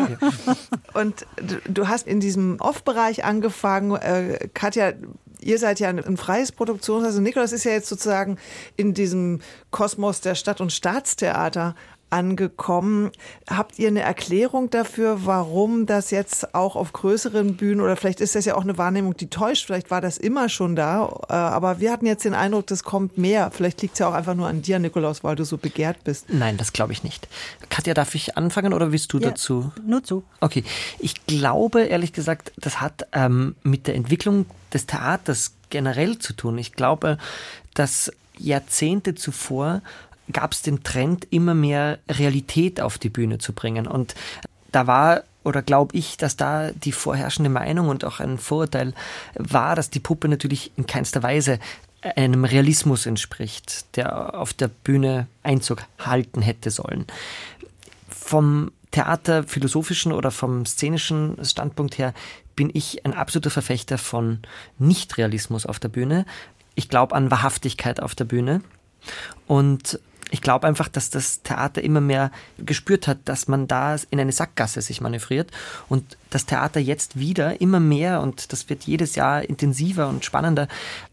[0.94, 1.26] Und
[1.68, 3.94] du, hast in diesem Off-Bereich angefangen.
[3.96, 4.92] Äh, Katja,
[5.40, 7.06] ihr seid ja ein, ein freies Produktionshaus.
[7.12, 8.38] Also Nikolaus ist ja jetzt sozusagen
[8.77, 11.75] in diesem Kosmos der Stadt- und Staatstheater
[12.12, 13.11] angekommen.
[13.48, 18.35] Habt ihr eine Erklärung dafür, warum das jetzt auch auf größeren Bühnen oder vielleicht ist
[18.35, 21.81] das ja auch eine Wahrnehmung, die täuscht, vielleicht war das immer schon da, äh, aber
[21.81, 23.51] wir hatten jetzt den Eindruck, das kommt mehr.
[23.51, 26.27] Vielleicht liegt es ja auch einfach nur an dir, Nikolaus, weil du so begehrt bist.
[26.29, 27.29] Nein, das glaube ich nicht.
[27.70, 29.72] Katja, darf ich anfangen oder willst du Ja, dazu?
[29.85, 30.22] Nur zu.
[30.40, 30.64] Okay,
[30.98, 34.44] ich glaube ehrlich gesagt, das hat ähm, mit der Entwicklung
[34.75, 36.59] des Theaters generell zu tun.
[36.59, 37.16] Ich glaube,
[37.72, 39.83] dass Jahrzehnte zuvor
[40.33, 43.87] gab es den Trend, immer mehr Realität auf die Bühne zu bringen.
[43.87, 44.14] Und
[44.70, 48.94] da war oder glaube ich, dass da die vorherrschende Meinung und auch ein Vorurteil
[49.35, 51.59] war, dass die Puppe natürlich in keinster Weise
[52.00, 57.07] einem Realismus entspricht, der auf der Bühne Einzug halten hätte sollen
[58.22, 62.14] vom theaterphilosophischen oder vom szenischen Standpunkt her
[62.55, 64.40] bin ich ein absoluter Verfechter von
[64.78, 66.24] Nichtrealismus auf der Bühne.
[66.74, 68.62] Ich glaube an Wahrhaftigkeit auf der Bühne.
[69.46, 70.00] Und
[70.32, 74.32] ich glaube einfach, dass das Theater immer mehr gespürt hat, dass man da in eine
[74.32, 75.50] Sackgasse sich manövriert
[75.90, 80.68] und das Theater jetzt wieder immer mehr, und das wird jedes Jahr intensiver und spannender,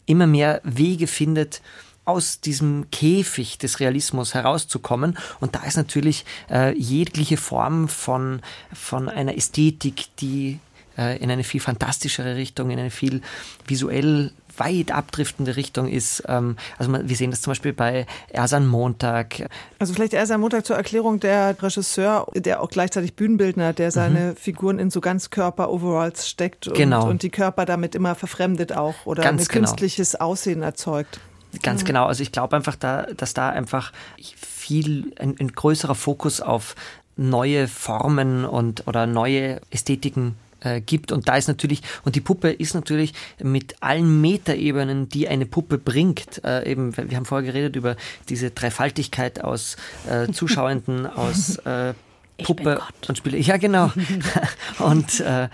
[0.06, 1.60] immer mehr Wege findet,
[2.06, 5.18] aus diesem Käfig des Realismus herauszukommen.
[5.38, 8.40] Und da ist natürlich äh, jegliche Form von,
[8.72, 10.60] von einer Ästhetik, die
[10.96, 13.20] äh, in eine viel fantastischere Richtung, in eine viel
[13.66, 16.22] visuell weit abdriftende Richtung ist.
[16.28, 19.48] Ähm, also wir sehen das zum Beispiel bei Ersan Montag.
[19.80, 24.36] Also vielleicht Ersan Montag zur Erklärung, der Regisseur, der auch gleichzeitig Bühnenbildner, der seine mhm.
[24.36, 27.08] Figuren in so Ganzkörper-Overalls steckt und, genau.
[27.08, 29.68] und, die Körper damit immer verfremdet auch oder Ganz ein genau.
[29.68, 31.20] künstliches Aussehen erzeugt.
[31.62, 32.06] Ganz genau.
[32.06, 33.92] Also ich glaube einfach, da, dass da einfach
[34.36, 36.76] viel ein, ein größerer Fokus auf
[37.16, 41.12] neue Formen und oder neue Ästhetiken äh, gibt.
[41.12, 45.78] Und da ist natürlich, und die Puppe ist natürlich mit allen Metaebenen, die eine Puppe
[45.78, 47.96] bringt, äh, eben, wir haben vorher geredet über
[48.28, 49.76] diese Dreifaltigkeit aus
[50.08, 51.94] äh, Zuschauenden, aus äh,
[52.42, 53.38] Puppe und Spiele.
[53.38, 53.92] Ja, genau.
[54.78, 55.48] und äh,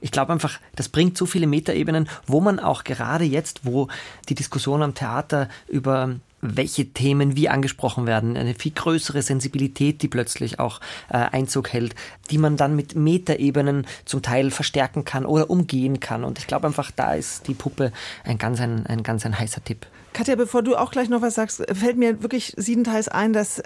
[0.00, 3.88] ich glaube einfach, das bringt so viele Metaebenen, wo man auch gerade jetzt, wo
[4.28, 10.08] die Diskussion am Theater über welche Themen wie angesprochen werden, eine viel größere Sensibilität, die
[10.08, 11.94] plötzlich auch äh, Einzug hält,
[12.30, 16.24] die man dann mit Metaebenen zum Teil verstärken kann oder umgehen kann.
[16.24, 17.92] Und ich glaube einfach, da ist die Puppe
[18.24, 19.86] ein ganz ein, ein ganz ein heißer Tipp.
[20.12, 23.62] Katja, bevor du auch gleich noch was sagst, fällt mir wirklich siebenteils ein, dass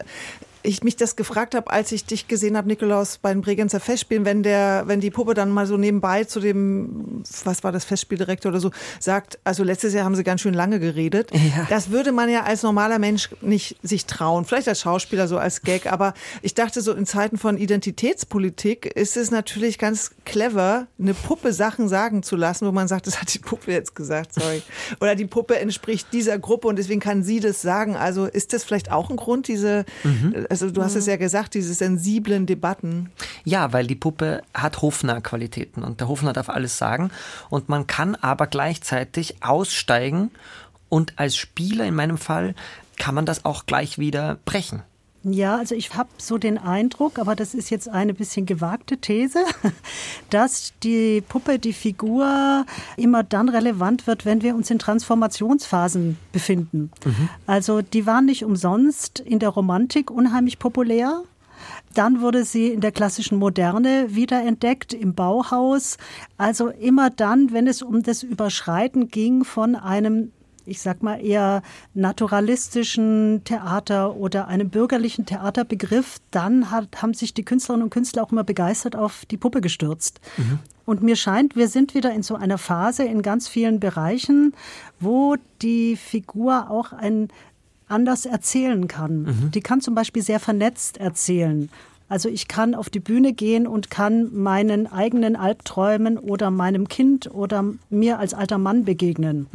[0.66, 4.24] ich mich das gefragt habe, als ich dich gesehen habe, Nikolaus, bei den Bregenzer Festspielen,
[4.24, 8.50] wenn der, wenn die Puppe dann mal so nebenbei zu dem, was war das, Festspieldirektor
[8.50, 11.30] oder so, sagt, also letztes Jahr haben sie ganz schön lange geredet.
[11.32, 11.66] Ja.
[11.70, 14.44] Das würde man ja als normaler Mensch nicht sich trauen.
[14.44, 19.16] Vielleicht als Schauspieler so als Gag, aber ich dachte so in Zeiten von Identitätspolitik ist
[19.16, 23.32] es natürlich ganz clever, eine Puppe Sachen sagen zu lassen, wo man sagt, das hat
[23.32, 24.62] die Puppe jetzt gesagt, sorry.
[25.00, 27.96] Oder die Puppe entspricht dieser Gruppe und deswegen kann sie das sagen.
[27.96, 30.46] Also ist das vielleicht auch ein Grund, diese, Mhm.
[30.62, 33.10] Also du hast es ja gesagt, diese sensiblen Debatten.
[33.44, 37.10] Ja, weil die Puppe hat Hofner-Qualitäten und der Hofner darf alles sagen
[37.50, 40.30] und man kann aber gleichzeitig aussteigen
[40.88, 42.54] und als Spieler in meinem Fall
[42.96, 44.82] kann man das auch gleich wieder brechen.
[45.28, 49.40] Ja, also ich habe so den Eindruck, aber das ist jetzt eine bisschen gewagte These,
[50.30, 52.64] dass die Puppe, die Figur
[52.96, 56.92] immer dann relevant wird, wenn wir uns in Transformationsphasen befinden.
[57.44, 61.22] Also die waren nicht umsonst in der Romantik unheimlich populär.
[61.92, 65.96] Dann wurde sie in der klassischen Moderne wiederentdeckt, im Bauhaus.
[66.36, 70.30] Also immer dann, wenn es um das Überschreiten ging von einem
[70.66, 71.62] ich sag mal, eher
[71.94, 78.32] naturalistischen Theater oder einem bürgerlichen Theaterbegriff, dann hat, haben sich die Künstlerinnen und Künstler auch
[78.32, 80.20] immer begeistert auf die Puppe gestürzt.
[80.84, 84.54] Und mir scheint, wir sind wieder in so einer Phase in ganz vielen Bereichen,
[85.00, 87.28] wo die Figur auch ein
[87.88, 89.50] anders erzählen kann.
[89.54, 91.70] Die kann zum Beispiel sehr vernetzt erzählen.
[92.08, 97.32] Also ich kann auf die Bühne gehen und kann meinen eigenen Albträumen oder meinem Kind
[97.34, 99.46] oder mir als alter Mann begegnen.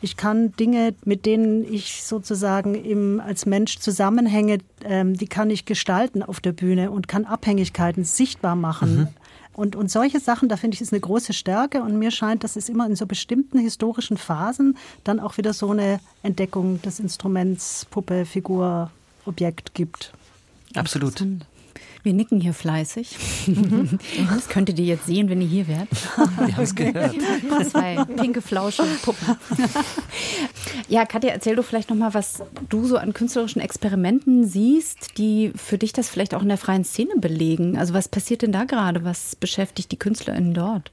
[0.00, 5.66] Ich kann Dinge, mit denen ich sozusagen im, als Mensch zusammenhänge, ähm, die kann ich
[5.66, 9.08] gestalten auf der Bühne und kann Abhängigkeiten sichtbar machen.
[9.52, 11.82] Und, und solche Sachen, da finde ich, ist eine große Stärke.
[11.82, 15.70] Und mir scheint, dass es immer in so bestimmten historischen Phasen dann auch wieder so
[15.70, 18.90] eine Entdeckung des Instruments, Puppe, Figur,
[19.26, 20.12] Objekt gibt.
[20.74, 21.22] Absolut.
[22.02, 23.16] Wir nicken hier fleißig.
[24.30, 25.88] Das könntet ihr jetzt sehen, wenn ihr hier wärt.
[26.38, 27.14] Wir haben es gehört.
[27.70, 29.36] Zwei pinke Flausche Puppen.
[30.88, 35.78] Ja, Katja, erzähl doch vielleicht nochmal, was du so an künstlerischen Experimenten siehst, die für
[35.78, 37.76] dich das vielleicht auch in der freien Szene belegen.
[37.78, 39.04] Also was passiert denn da gerade?
[39.04, 40.90] Was beschäftigt die KünstlerInnen dort?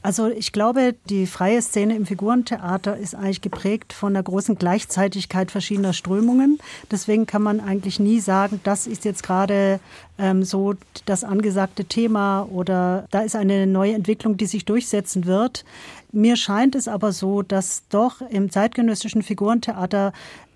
[0.00, 5.50] Also ich glaube, die freie Szene im Figurentheater ist eigentlich geprägt von einer großen Gleichzeitigkeit
[5.50, 6.60] verschiedener Strömungen.
[6.90, 9.80] Deswegen kann man eigentlich nie sagen, das ist jetzt gerade
[10.18, 15.64] ähm, so das angesagte Thema oder da ist eine neue Entwicklung, die sich durchsetzen wird.
[16.12, 20.12] Mir scheint es aber so, dass doch im zeitgenössischen Figurentheater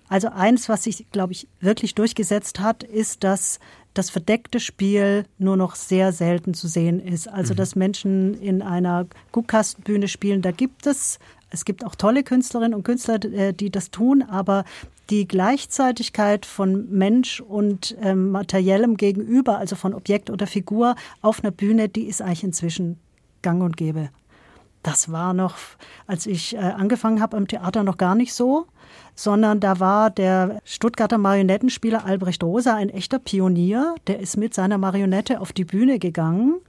[0.09, 3.59] also eins, was sich, glaube ich, wirklich durchgesetzt hat, ist, dass
[3.93, 7.27] das verdeckte Spiel nur noch sehr selten zu sehen ist.
[7.27, 12.73] Also, dass Menschen in einer Guckkastenbühne spielen, da gibt es, es gibt auch tolle Künstlerinnen
[12.73, 14.65] und Künstler, äh, die das tun, aber
[15.09, 21.51] die Gleichzeitigkeit von Mensch und ähm, materiellem Gegenüber, also von Objekt oder Figur auf einer
[21.51, 22.97] Bühne, die ist eigentlich inzwischen
[23.41, 24.09] gang und gäbe.
[24.81, 25.55] Das war noch,
[26.07, 28.65] als ich äh, angefangen habe am Theater, noch gar nicht so,
[29.15, 33.95] sondern da war der Stuttgarter Marionettenspieler Albrecht Rosa ein echter Pionier.
[34.07, 36.59] Der ist mit seiner Marionette auf die Bühne gegangen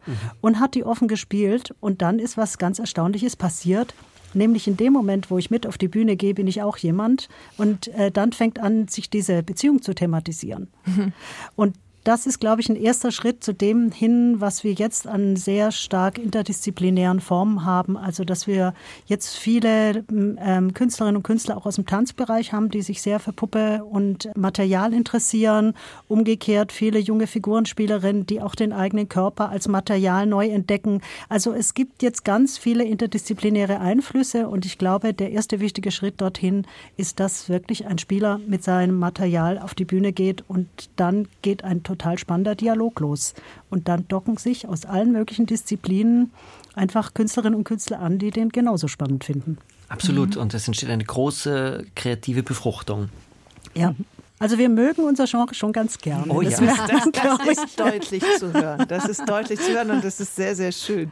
[0.41, 1.75] und hat die offen gespielt.
[1.81, 3.95] Und dann ist was ganz Erstaunliches passiert.
[4.35, 7.29] Nämlich in dem Moment, wo ich mit auf die Bühne gehe, bin ich auch jemand.
[7.57, 10.69] Und äh, dann fängt an, sich diese Beziehung zu thematisieren.
[11.57, 15.37] Und das ist, glaube ich, ein erster Schritt zu dem hin, was wir jetzt an
[15.37, 17.97] sehr stark interdisziplinären Formen haben.
[17.97, 18.75] Also, dass wir
[19.07, 23.33] jetzt viele ähm, Künstlerinnen und Künstler auch aus dem Tanzbereich haben, die sich sehr für
[23.33, 25.73] Puppe und Material interessieren.
[26.07, 31.01] Umgekehrt viele junge Figurenspielerinnen, die auch den eigenen Körper als Material neu entdecken.
[31.31, 36.21] Also, es gibt jetzt ganz viele interdisziplinäre Einflüsse und ich glaube, der erste wichtige Schritt
[36.21, 36.67] dorthin
[36.99, 41.64] ist, dass wirklich ein Spieler mit seinem Material auf die Bühne geht und dann geht
[41.64, 43.35] ein total spannender Dialog los.
[43.71, 46.33] Und dann docken sich aus allen möglichen Disziplinen
[46.75, 49.59] einfach Künstlerinnen und Künstler an, die den genauso spannend finden.
[49.89, 50.37] Absolut.
[50.37, 50.43] Mhm.
[50.43, 53.09] Und es entsteht eine große kreative Befruchtung.
[53.75, 53.95] Ja.
[54.41, 56.27] Also wir mögen unser Genre schon ganz gerne.
[56.29, 56.51] Oh ja.
[56.51, 58.85] Das, das, das ist deutlich zu hören.
[58.89, 61.11] Das ist deutlich zu hören und das ist sehr, sehr schön.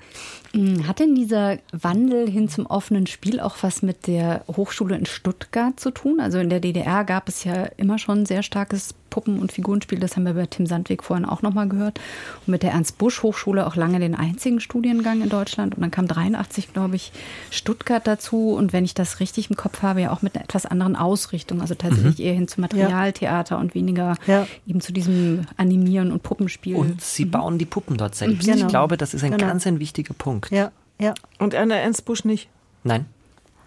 [0.54, 5.06] Hm, hat denn dieser Wandel hin zum offenen Spiel auch was mit der Hochschule in
[5.06, 6.20] Stuttgart zu tun?
[6.20, 10.00] Also in der DDR gab es ja immer schon sehr starkes Puppen- und Figurenspiel.
[10.00, 12.00] Das haben wir bei Tim Sandweg vorhin auch nochmal gehört.
[12.46, 15.74] Und mit der Ernst-Busch-Hochschule auch lange den einzigen Studiengang in Deutschland.
[15.74, 17.12] Und dann kam 83, glaube ich,
[17.50, 18.54] Stuttgart dazu.
[18.54, 21.60] Und wenn ich das richtig im Kopf habe, ja auch mit einer etwas anderen Ausrichtung.
[21.60, 22.24] Also tatsächlich mhm.
[22.24, 23.60] eher hin zum Materialtheater ja.
[23.60, 24.46] und weniger ja.
[24.66, 26.76] eben zu diesem Animieren und Puppenspiel.
[26.76, 27.30] Und sie mhm.
[27.32, 28.46] bauen die Puppen dort selbst.
[28.46, 28.56] Genau.
[28.56, 29.46] Ich glaube, das ist ein genau.
[29.46, 30.41] ganz ein wichtiger Punkt.
[30.50, 31.14] Ja, ja.
[31.38, 32.48] Und an der Ernst Busch nicht?
[32.84, 33.06] Nein.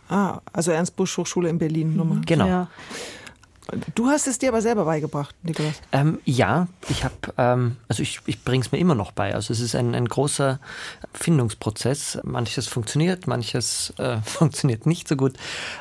[0.09, 2.21] Ah, also Ernst Busch Hochschule in Berlin nochmal.
[2.25, 2.47] Genau.
[2.47, 2.67] Ja.
[3.95, 5.73] Du hast es dir aber selber beigebracht, Nikolaus.
[5.91, 9.33] Ähm, ja, ich habe, ähm, also ich, ich bringe es mir immer noch bei.
[9.33, 10.59] Also es ist ein, ein großer
[11.13, 12.19] Findungsprozess.
[12.23, 15.33] Manches funktioniert, manches äh, funktioniert nicht so gut.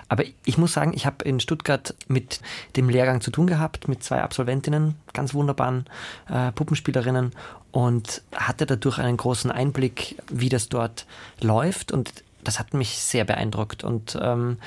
[0.09, 2.41] Aber ich muss sagen, ich habe in Stuttgart mit
[2.77, 5.87] dem Lehrgang zu tun gehabt, mit zwei Absolventinnen, ganz wunderbaren
[6.31, 7.33] äh, Puppenspielerinnen
[7.71, 11.07] und hatte dadurch einen großen Einblick, wie das dort
[11.41, 14.59] läuft und das hat mich sehr beeindruckt und ähm,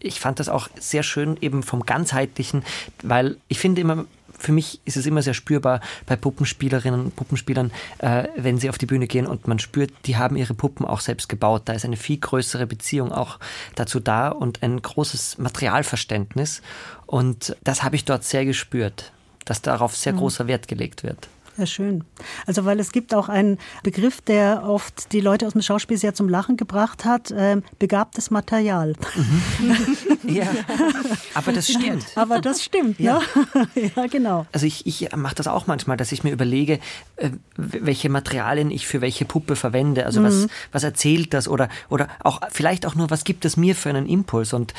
[0.00, 2.64] ich fand das auch sehr schön eben vom ganzheitlichen,
[3.02, 4.06] weil ich finde immer,
[4.40, 8.78] für mich ist es immer sehr spürbar bei Puppenspielerinnen und Puppenspielern, äh, wenn sie auf
[8.78, 11.62] die Bühne gehen und man spürt, die haben ihre Puppen auch selbst gebaut.
[11.66, 13.38] Da ist eine viel größere Beziehung auch
[13.74, 16.62] dazu da und ein großes Materialverständnis.
[17.06, 19.12] Und das habe ich dort sehr gespürt,
[19.44, 20.18] dass darauf sehr mhm.
[20.18, 21.28] großer Wert gelegt wird.
[21.60, 22.04] Ja, schön.
[22.46, 26.14] Also, weil es gibt auch einen Begriff, der oft die Leute aus dem Schauspiel sehr
[26.14, 28.94] zum Lachen gebracht hat: äh, begabtes Material.
[29.14, 30.18] Mhm.
[30.34, 30.46] ja,
[31.34, 32.06] aber das stimmt.
[32.14, 33.20] Aber das stimmt, ja.
[33.54, 33.68] Ne?
[33.94, 34.46] ja, genau.
[34.52, 36.80] Also, ich, ich mache das auch manchmal, dass ich mir überlege,
[37.16, 40.06] äh, welche Materialien ich für welche Puppe verwende.
[40.06, 40.24] Also, mhm.
[40.24, 43.90] was, was erzählt das oder, oder auch vielleicht auch nur, was gibt es mir für
[43.90, 44.54] einen Impuls?
[44.54, 44.72] Und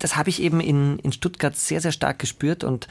[0.00, 2.88] das habe ich eben in, in Stuttgart sehr, sehr stark gespürt und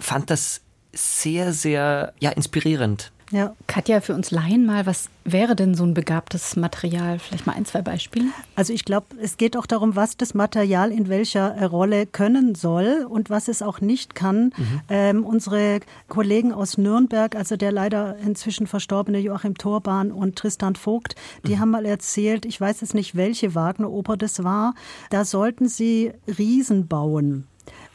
[0.00, 0.62] fand das
[0.96, 3.12] sehr, sehr ja, inspirierend.
[3.32, 3.54] Ja.
[3.66, 7.18] Katja, für uns Laien mal, was wäre denn so ein begabtes Material?
[7.18, 8.26] Vielleicht mal ein, zwei Beispiele.
[8.54, 13.06] Also ich glaube, es geht auch darum, was das Material in welcher Rolle können soll
[13.08, 14.52] und was es auch nicht kann.
[14.56, 14.80] Mhm.
[14.88, 21.16] Ähm, unsere Kollegen aus Nürnberg, also der leider inzwischen verstorbene Joachim Thorbahn und Tristan Vogt,
[21.46, 21.60] die mhm.
[21.60, 24.74] haben mal erzählt, ich weiß jetzt nicht, welche Wagner-Oper das war,
[25.10, 27.48] da sollten sie Riesen bauen.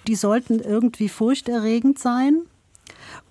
[0.08, 2.42] Die sollten irgendwie furchterregend sein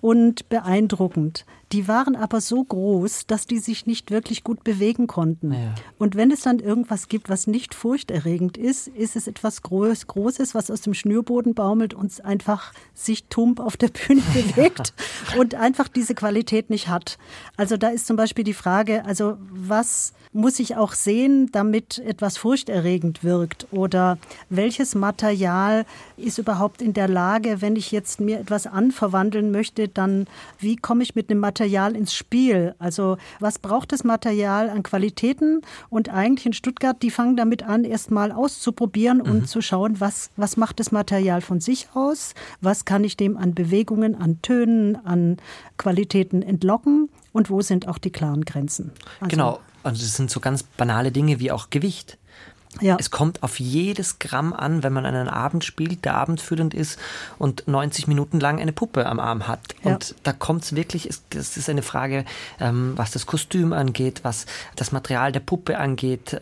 [0.01, 1.45] und beeindruckend.
[1.71, 5.53] Die waren aber so groß, dass die sich nicht wirklich gut bewegen konnten.
[5.53, 5.73] Ja.
[5.97, 10.53] Und wenn es dann irgendwas gibt, was nicht furchterregend ist, ist es etwas Groß, Großes,
[10.53, 14.93] was aus dem Schnürboden baumelt und einfach sich tump auf der Bühne bewegt
[15.31, 15.39] ja.
[15.39, 17.17] und einfach diese Qualität nicht hat.
[17.55, 22.37] Also da ist zum Beispiel die Frage, also was muss ich auch sehen, damit etwas
[22.37, 23.67] furchterregend wirkt?
[23.71, 24.17] Oder
[24.49, 25.85] welches Material
[26.17, 30.27] ist überhaupt in der Lage, wenn ich jetzt mir etwas anverwandeln möchte, dann
[30.59, 32.75] wie komme ich mit einem Material ins Spiel?
[32.79, 35.61] Also was braucht das Material an Qualitäten?
[35.89, 39.31] Und eigentlich in Stuttgart, die fangen damit an, erstmal auszuprobieren mhm.
[39.31, 42.33] und zu schauen, was, was macht das Material von sich aus?
[42.61, 45.37] Was kann ich dem an Bewegungen, an Tönen, an
[45.77, 47.09] Qualitäten entlocken?
[47.33, 48.91] Und wo sind auch die klaren Grenzen?
[49.21, 52.17] Also, genau, also das sind so ganz banale Dinge wie auch Gewicht.
[52.79, 52.95] Ja.
[52.99, 56.97] Es kommt auf jedes Gramm an, wenn man einen Abend spielt, der abendfüllend ist
[57.37, 59.59] und 90 Minuten lang eine Puppe am Arm hat.
[59.83, 59.91] Ja.
[59.91, 62.23] Und da kommt es wirklich, es ist eine Frage,
[62.61, 64.45] ähm, was das Kostüm angeht, was
[64.77, 66.39] das Material der Puppe angeht.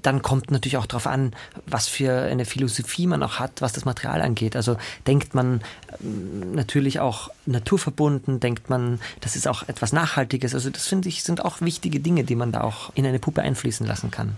[0.00, 1.34] Dann kommt natürlich auch darauf an,
[1.66, 4.56] was für eine Philosophie man auch hat, was das Material angeht.
[4.56, 5.60] Also denkt man
[6.00, 10.54] ähm, natürlich auch naturverbunden, denkt man, das ist auch etwas Nachhaltiges.
[10.54, 13.42] Also das finde ich sind auch wichtige Dinge, die man da auch in eine Puppe
[13.42, 14.36] einfließen lassen kann.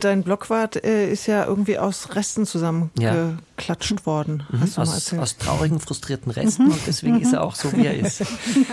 [0.00, 4.44] Dein Blockwart äh, ist ja irgendwie aus Resten zusammengeklatscht worden.
[4.50, 4.60] Mhm.
[4.60, 5.22] Hast du mal Aus, erzählt.
[5.22, 8.22] aus traurigen, frustrierten Resten und deswegen ist er auch so, wie er ist.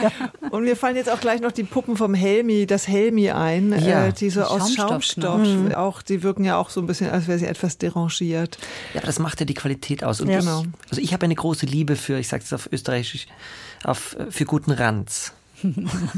[0.52, 4.08] Und mir fallen jetzt auch gleich noch die Puppen vom Helmi, das Helmi ein, Ja.
[4.08, 7.28] äh, die so aus Schaumstoff, Schaumstoff, auch, die wirken ja auch so ein bisschen, als
[7.28, 8.58] wäre sie etwas derangiert.
[8.94, 10.22] Ja, aber das macht ja die Qualität aus.
[10.22, 10.40] Und Ja.
[10.40, 10.64] ich, Genau.
[10.90, 13.28] also ich habe eine große Liebe für, ich sage es auf Österreichisch,
[13.84, 15.34] auf, äh, für guten Ranz.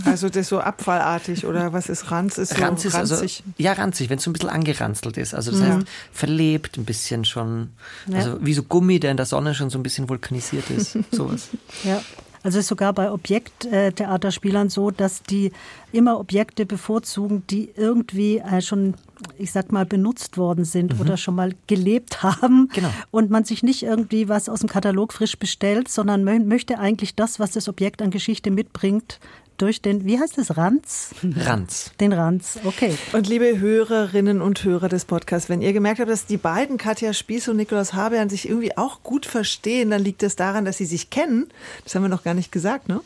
[0.05, 2.37] Also das so abfallartig oder was ist Ranz?
[2.37, 3.43] Ist so Ranz ist also, ranzig.
[3.57, 5.33] ja, ranzig, wenn es so ein bisschen angeranzelt ist.
[5.33, 7.69] Also das heißt, verlebt ein bisschen schon,
[8.11, 10.97] also wie so Gummi, der in der Sonne schon so ein bisschen vulkanisiert ist.
[11.11, 11.49] Sowas.
[11.83, 12.01] Ja.
[12.41, 15.51] Also ist sogar bei Objekttheaterspielern so, dass die
[15.91, 18.93] immer Objekte bevorzugen, die irgendwie äh, schon,
[19.37, 22.69] ich sag mal, benutzt worden sind oder schon mal gelebt haben.
[22.73, 22.89] Genau.
[23.11, 27.15] Und man sich nicht irgendwie was aus dem Katalog frisch bestellt, sondern mö möchte eigentlich
[27.15, 29.19] das, was das Objekt an Geschichte mitbringt,
[29.59, 31.11] durch den, wie heißt es, Ranz?
[31.35, 31.91] Ranz.
[31.99, 32.97] Den Ranz, okay.
[33.13, 37.13] Und liebe Hörerinnen und Hörer des Podcasts, wenn ihr gemerkt habt, dass die beiden, Katja
[37.13, 40.85] Spieß und Nikolaus Habern, sich irgendwie auch gut verstehen, dann liegt es daran, dass sie
[40.85, 41.47] sich kennen.
[41.83, 43.01] Das haben wir noch gar nicht gesagt, ne?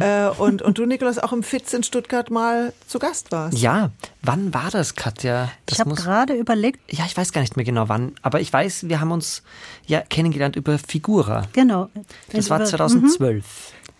[0.00, 3.58] Äh, und, und du, Nikolaus, auch im Fitz in Stuttgart mal zu Gast warst.
[3.58, 3.90] Ja,
[4.22, 5.50] wann war das, Katja?
[5.66, 8.52] Das Ich habe gerade überlegt, ja, ich weiß gar nicht mehr genau wann, aber ich
[8.52, 9.42] weiß, wir haben uns
[9.86, 11.42] ja kennengelernt über Figura.
[11.52, 11.88] genau.
[12.32, 13.44] Das war über- 2012.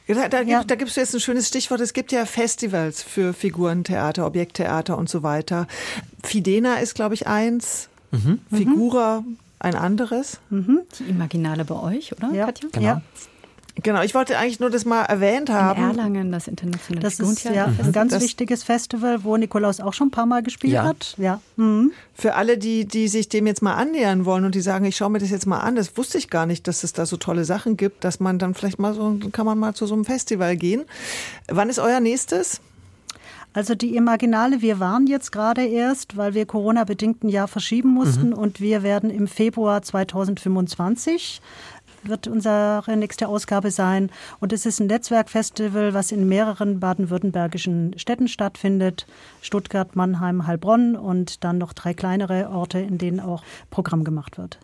[0.08, 0.58] Da, da, Ja.
[0.60, 1.80] gibt, da gibst du jetzt ein schönes Stichwort.
[1.80, 5.66] Es gibt ja Festivals für Figurentheater, Objekttheater und so weiter.
[6.24, 7.88] Fidena ist, glaube ich, eins.
[8.50, 9.22] Figura
[9.58, 10.38] ein anderes.
[10.50, 12.68] Die Imaginale bei euch, oder, Ja, Katja?
[12.72, 12.86] Genau.
[12.86, 13.02] ja.
[13.82, 15.82] Genau, ich wollte eigentlich nur das mal erwähnt In haben.
[15.82, 17.84] Erlangen, das internationale Das ist ja Figurentheater.
[17.84, 20.82] ein ganz Das- wichtiges Festival, wo Nikolaus auch schon ein paar Mal gespielt Ja.
[20.84, 21.14] hat.
[21.16, 21.40] Ja.
[21.56, 21.92] Mhm.
[22.14, 25.10] Für alle, die, die sich dem jetzt mal annähern wollen und die sagen, ich schaue
[25.10, 27.44] mir das jetzt mal an, das wusste ich gar nicht, dass es da so tolle
[27.44, 30.56] Sachen gibt, dass man dann vielleicht mal so, kann man mal zu so einem Festival
[30.56, 30.84] gehen.
[31.46, 32.60] Wann ist euer nächstes?
[33.54, 38.32] Also die Imaginale, wir waren jetzt gerade erst, weil wir Corona-bedingt ein Jahr verschieben mussten
[38.34, 41.40] und wir werden im Februar 2025
[42.08, 44.10] wird unsere nächste Ausgabe sein.
[44.40, 49.06] Und es ist ein Netzwerkfestival, was in mehreren baden-württembergischen Städten stattfindet.
[49.40, 54.58] Stuttgart, Mannheim, Heilbronn und dann noch drei kleinere Orte, in denen auch Programm gemacht wird.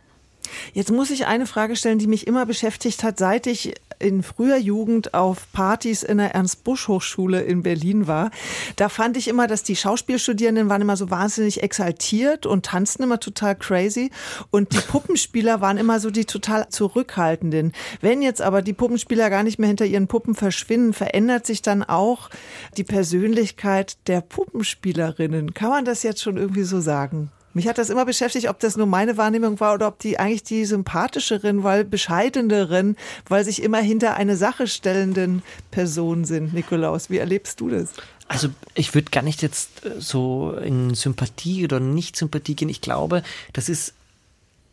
[0.73, 4.57] Jetzt muss ich eine Frage stellen, die mich immer beschäftigt hat, seit ich in früher
[4.57, 8.31] Jugend auf Partys in der Ernst-Busch-Hochschule in Berlin war.
[8.77, 13.21] Da fand ich immer, dass die Schauspielstudierenden waren immer so wahnsinnig exaltiert und tanzten immer
[13.21, 14.11] total crazy.
[14.51, 17.73] Und die Puppenspieler waren immer so die total zurückhaltenden.
[18.01, 21.83] Wenn jetzt aber die Puppenspieler gar nicht mehr hinter ihren Puppen verschwinden, verändert sich dann
[21.83, 22.31] auch
[22.77, 25.55] die Persönlichkeit der Puppenspielerinnen.
[25.55, 27.31] Kann man das jetzt schon irgendwie so sagen?
[27.55, 30.43] Mich hat das immer beschäftigt, ob das nur meine Wahrnehmung war oder ob die eigentlich
[30.43, 32.97] die sympathischeren, weil bescheideneren,
[33.29, 36.53] weil sich immer hinter eine Sache stellenden Personen sind.
[36.53, 37.91] Nikolaus, wie erlebst du das?
[38.27, 42.69] Also ich würde gar nicht jetzt äh, so in Sympathie oder Nicht-Sympathie gehen.
[42.69, 43.95] Ich glaube, das ist,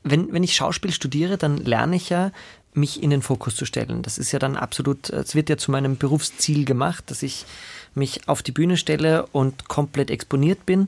[0.03, 2.31] wenn, wenn ich Schauspiel studiere, dann lerne ich ja,
[2.73, 4.01] mich in den Fokus zu stellen.
[4.01, 7.45] Das ist ja dann absolut, es wird ja zu meinem Berufsziel gemacht, dass ich
[7.93, 10.87] mich auf die Bühne stelle und komplett exponiert bin.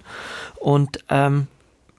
[0.55, 1.47] Und ähm,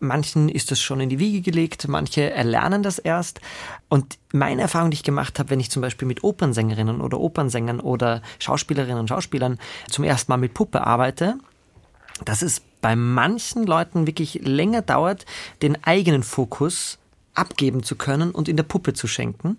[0.05, 3.41] manchen ist das schon in die Wiege gelegt, manche erlernen das erst.
[3.89, 7.81] Und meine Erfahrung, die ich gemacht habe, wenn ich zum Beispiel mit Opernsängerinnen oder Opernsängern
[7.81, 9.59] oder Schauspielerinnen und Schauspielern
[9.91, 11.37] zum ersten Mal mit Puppe arbeite,
[12.25, 15.27] dass es bei manchen Leuten wirklich länger dauert,
[15.63, 16.99] den eigenen Fokus
[17.35, 19.59] abgeben zu können und in der Puppe zu schenken.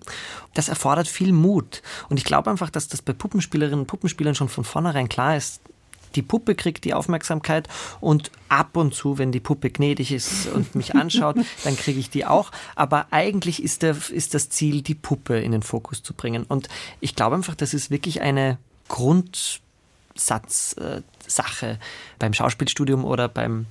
[0.54, 1.82] Das erfordert viel Mut.
[2.10, 5.62] Und ich glaube einfach, dass das bei Puppenspielerinnen und Puppenspielern schon von vornherein klar ist,
[6.16, 7.68] die Puppe kriegt die Aufmerksamkeit
[8.00, 12.10] und ab und zu, wenn die Puppe gnädig ist und mich anschaut, dann kriege ich
[12.10, 12.52] die auch.
[12.76, 16.44] Aber eigentlich ist, der, ist das Ziel, die Puppe in den Fokus zu bringen.
[16.44, 18.58] Und ich glaube einfach, das ist wirklich eine
[18.88, 21.80] Grundsatzsache
[22.20, 23.66] beim Schauspielstudium oder beim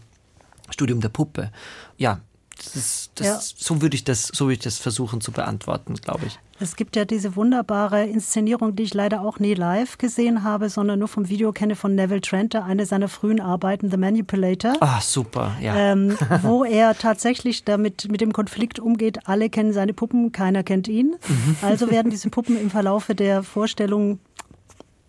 [0.70, 1.52] Studium der Puppe.
[1.96, 2.20] Ja,
[2.56, 3.38] das das, Ja.
[3.40, 6.38] so würde ich das, so würde ich das versuchen zu beantworten, glaube ich.
[6.60, 11.00] Es gibt ja diese wunderbare Inszenierung, die ich leider auch nie live gesehen habe, sondern
[11.00, 14.74] nur vom Video kenne von Neville Trenter, eine seiner frühen Arbeiten, The Manipulator.
[14.80, 15.74] Ah, super, ja.
[15.74, 20.86] Ähm, wo er tatsächlich damit mit dem Konflikt umgeht, alle kennen seine Puppen, keiner kennt
[20.86, 21.16] ihn.
[21.26, 21.56] Mhm.
[21.62, 24.20] Also werden diese Puppen im Verlaufe der Vorstellung,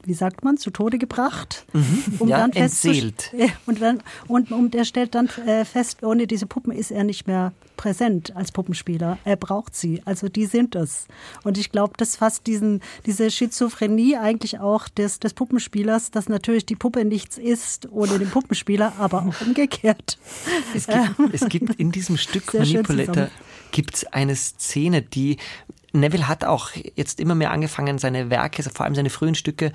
[0.05, 2.27] wie sagt man, zu Tode gebracht, um Mhm.
[2.29, 3.31] Ja, festzust- entseelt.
[3.65, 7.27] Und, dann, und, und er stellt dann äh, fest, ohne diese Puppen ist er nicht
[7.27, 9.17] mehr präsent als Puppenspieler.
[9.25, 11.07] Er braucht sie, also die sind es.
[11.43, 16.65] Und ich glaube, das fasst diesen, diese Schizophrenie eigentlich auch des, des Puppenspielers, dass natürlich
[16.65, 20.17] die Puppe nichts ist ohne den Puppenspieler, aber auch umgekehrt.
[20.73, 23.31] Es gibt, es gibt in diesem Stück Manipulator zusammen.
[23.71, 25.37] gibt's eine Szene, die
[25.99, 29.71] Neville hat auch jetzt immer mehr angefangen, seine Werke, vor allem seine frühen Stücke,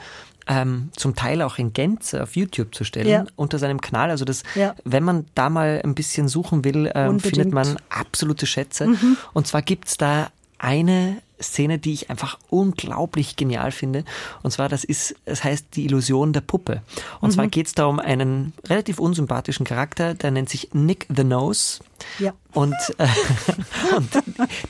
[0.47, 3.25] ähm, zum Teil auch in Gänze auf YouTube zu stellen, Ja.
[3.37, 4.11] unter seinem Kanal.
[4.11, 4.75] Also das, Ja.
[4.85, 8.87] wenn man da mal ein bisschen suchen will, ähm, findet man absolute Schätze.
[8.89, 9.17] Mhm.
[9.33, 14.05] Und zwar gibt's da eine Szene, die ich einfach unglaublich genial finde.
[14.43, 16.83] Und zwar, das ist, es heißt die Illusion der Puppe.
[17.21, 17.35] Und Mhm.
[17.35, 21.81] zwar geht's da um einen relativ unsympathischen Charakter, der nennt sich Nick the Nose.
[22.19, 22.33] Ja.
[22.53, 23.07] Und, äh,
[23.97, 24.09] und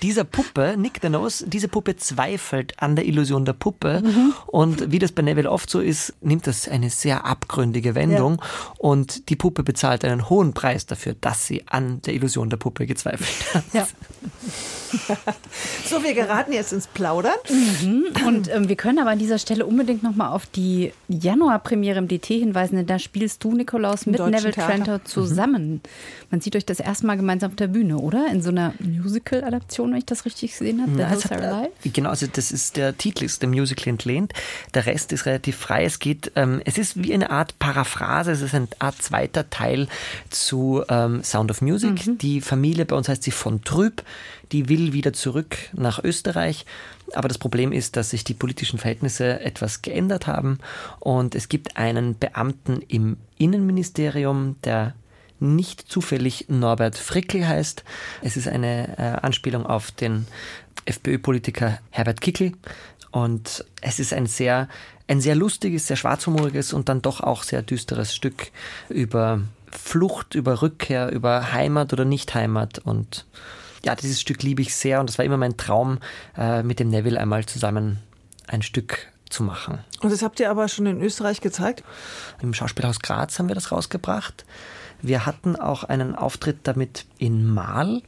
[0.03, 4.03] dieser Puppe, Nick the Nose, diese Puppe zweifelt an der Illusion der Puppe.
[4.05, 4.35] Mhm.
[4.47, 8.43] Und wie das bei Neville oft so ist, nimmt das eine sehr abgründige Wendung.
[8.79, 12.87] Und die Puppe bezahlt einen hohen Preis dafür, dass sie an der Illusion der Puppe
[12.87, 13.65] gezweifelt hat.
[13.73, 13.87] Ja.
[15.85, 17.35] So, wir geraten jetzt ins Plaudern.
[17.49, 18.07] Mhm.
[18.27, 22.27] Und ähm, wir können aber an dieser Stelle unbedingt nochmal auf die Januarpremiere im DT
[22.27, 24.67] hinweisen, denn da spielst du, Nikolaus, mit Neville Theater.
[24.67, 25.81] Trenter zusammen.
[26.31, 28.29] Man sieht euch das erste Mal gemeinsam auf der Bühne, oder?
[28.31, 30.99] In so einer Musical-Adaption, wenn ich das richtig gesehen habe.
[31.01, 31.71] Ja, hat, Alive.
[31.85, 34.33] äh, genau, also das ist der Titel ist dem Musical entlehnt.
[34.75, 35.85] Der Rest ist relativ frei.
[35.85, 38.33] Es geht, ähm, es ist wie eine Art Paraphrase.
[38.33, 39.89] Es ist eine Art zweiter Teil
[40.31, 42.07] zu ähm, Sound of Music.
[42.07, 42.19] Mhm.
[42.19, 44.03] Die Familie bei uns heißt sie von Trüb.
[44.53, 46.67] Die will wieder zurück nach Österreich.
[47.15, 50.59] Aber das Problem ist, dass sich die politischen Verhältnisse etwas geändert haben.
[50.99, 54.95] Und es gibt einen Beamten im Innenministerium, der
[55.41, 57.85] nicht zufällig Norbert Frickel heißt.
[58.23, 60.27] Es ist eine äh, Anspielung auf den
[60.85, 62.53] FPÖ-Politiker Herbert Kickl.
[63.11, 64.69] Und es ist ein sehr,
[65.09, 68.51] ein sehr lustiges, sehr schwarzhumoriges und dann doch auch sehr düsteres Stück
[68.89, 72.79] über Flucht, über Rückkehr, über Heimat oder Nicht-Heimat.
[72.79, 73.27] Und
[73.85, 75.99] ja, dieses Stück liebe ich sehr und es war immer mein Traum,
[76.37, 77.99] äh, mit dem Neville einmal zusammen
[78.47, 79.79] ein Stück zu machen.
[80.01, 81.85] Und das habt ihr aber schon in Österreich gezeigt?
[82.43, 84.45] Im Schauspielhaus Graz haben wir das rausgebracht.
[85.03, 88.03] Wir hatten auch einen Auftritt damit in Mahl,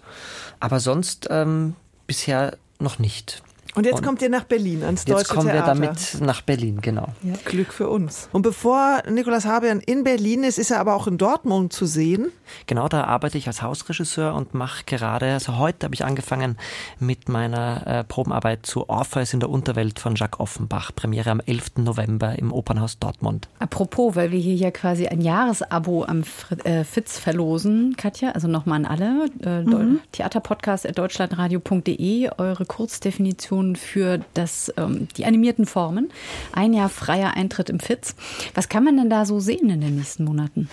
[0.61, 1.75] aber sonst ähm,
[2.07, 3.43] bisher noch nicht.
[3.75, 5.75] Und jetzt kommt ihr nach Berlin ans Jetzt Deutsche kommen wir Theater.
[5.75, 7.09] damit nach Berlin, genau.
[7.47, 8.29] Glück für uns.
[8.33, 12.27] Und bevor Nikolaus Habian in Berlin ist, ist er aber auch in Dortmund zu sehen.
[12.67, 16.59] Genau, da arbeite ich als Hausregisseur und mache gerade, also heute habe ich angefangen
[17.01, 20.91] mit meiner äh, Probenarbeit zu Orpheus in der Unterwelt von Jacques Offenbach.
[20.95, 21.79] Premiere am 11.
[21.79, 23.49] November im Opernhaus Dortmund.
[23.59, 28.49] Apropos, weil wir hier ja quasi ein Jahresabo am Fr- äh, Fitz verlosen, Katja, also
[28.49, 30.01] nochmal an alle, äh, Mhm.
[30.13, 36.11] theaterpodcast.deutschlandradio.de, eure Kurzdefinition für das, ähm, die animierten Formen.
[36.53, 38.15] Ein Jahr freier Eintritt im Fitz.
[38.55, 40.69] Was kann man denn da so sehen in den nächsten Monaten?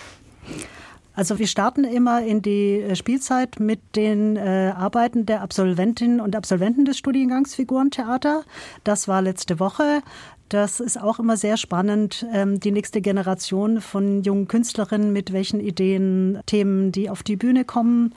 [1.14, 6.36] Also wir starten immer in die äh, Spielzeit mit den äh, Arbeiten der Absolventinnen und
[6.36, 8.44] Absolventen des Studiengangs Figurentheater.
[8.84, 10.02] Das war letzte Woche.
[10.48, 15.60] Das ist auch immer sehr spannend, ähm, die nächste Generation von jungen Künstlerinnen, mit welchen
[15.60, 18.14] Ideen, Themen, die auf die Bühne kommen.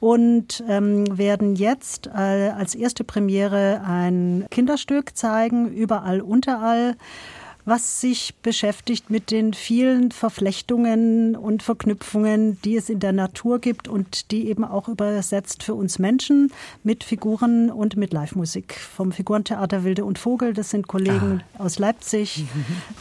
[0.00, 6.96] Und ähm, werden jetzt äh, als erste Premiere ein Kinderstück zeigen, überall, unterall
[7.64, 13.88] was sich beschäftigt mit den vielen Verflechtungen und Verknüpfungen, die es in der Natur gibt
[13.88, 16.52] und die eben auch übersetzt für uns Menschen
[16.82, 18.74] mit Figuren und mit Live-Musik.
[18.74, 22.44] Vom Figurentheater Wilde und Vogel, das sind Kollegen aus Leipzig,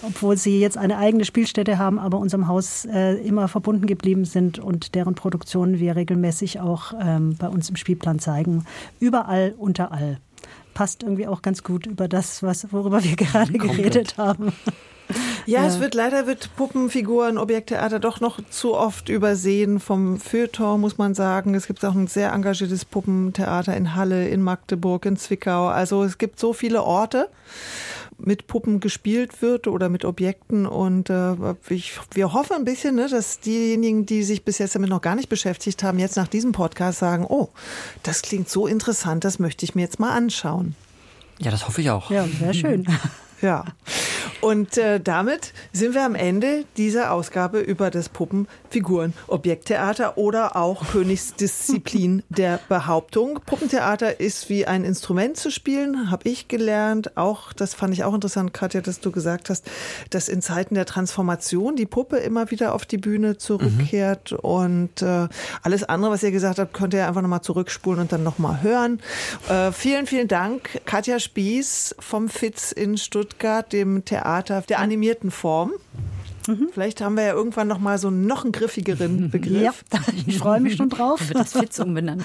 [0.02, 4.60] obwohl sie jetzt eine eigene Spielstätte haben, aber unserem Haus äh, immer verbunden geblieben sind
[4.60, 8.66] und deren Produktionen wir regelmäßig auch ähm, bei uns im Spielplan zeigen.
[9.00, 10.20] Überall, unterall
[10.80, 14.54] passt irgendwie auch ganz gut über das, was, worüber wir gerade geredet haben.
[15.46, 15.68] Ja, Ja.
[15.68, 21.16] es wird leider wird Puppenfiguren, Objekttheater doch noch zu oft übersehen vom Feuilleton, muss man
[21.16, 21.54] sagen.
[21.54, 25.68] Es gibt auch ein sehr engagiertes Puppentheater in Halle, in Magdeburg, in Zwickau.
[25.68, 27.28] Also es gibt so viele Orte
[28.20, 31.36] mit Puppen gespielt wird oder mit Objekten und äh,
[31.70, 35.16] ich, wir hoffen ein bisschen, ne, dass diejenigen, die sich bis jetzt damit noch gar
[35.16, 37.50] nicht beschäftigt haben, jetzt nach diesem Podcast sagen, oh,
[38.04, 40.76] das klingt so interessant, das möchte ich mir jetzt mal anschauen.
[41.40, 42.12] Ja, das hoffe ich auch.
[42.12, 42.86] Ja, sehr schön.
[43.42, 43.66] Ja.
[44.42, 52.24] Und äh, damit sind wir am Ende dieser Ausgabe über das Puppenfiguren-Objekttheater oder auch Königsdisziplin
[52.30, 53.42] der Behauptung.
[53.46, 57.18] Puppentheater ist wie ein Instrument zu spielen, habe ich gelernt.
[57.18, 59.70] Auch, das fand ich auch interessant, Katja, dass du gesagt hast,
[60.10, 64.32] dass in Zeiten der Transformation die Puppe immer wieder auf die Bühne zurückkehrt.
[64.32, 65.28] Und äh,
[65.64, 69.02] alles andere, was ihr gesagt habt, könnt ihr einfach nochmal zurückspulen und dann nochmal hören.
[69.50, 73.29] Äh, vielen, vielen Dank, Katja Spieß vom FITZ in Stuttgart,
[73.72, 75.74] dem Theater der animierten Form.
[76.72, 79.62] Vielleicht haben wir ja irgendwann noch mal so noch einen griffigeren Begriff.
[79.62, 79.74] Ja,
[80.26, 81.20] ich freue mich schon drauf.
[81.28, 82.24] Wird das Fitz umbenannt.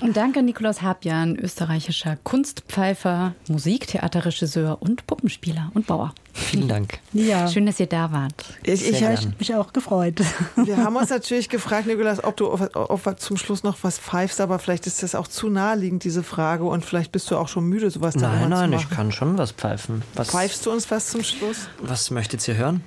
[0.00, 6.14] Und danke Nikolaus Habjan, österreichischer Kunstpfeifer, Musiktheaterregisseur und Puppenspieler und Bauer.
[6.32, 6.98] Vielen Dank.
[7.12, 8.32] Ja, Schön, dass ihr da wart.
[8.62, 10.20] Ich, ich, habe mich auch gefreut.
[10.56, 14.40] wir haben uns natürlich gefragt, Nikolaus, ob du auf, auf, zum Schluss noch was pfeifst,
[14.40, 17.64] aber vielleicht ist das auch zu naheliegend, diese Frage, und vielleicht bist du auch schon
[17.64, 20.02] müde, sowas da Nein, nein, ich kann schon was pfeifen.
[20.14, 21.68] Was, Pfeifst du uns was zum Schluss?
[21.80, 22.82] was möchtet ihr hören?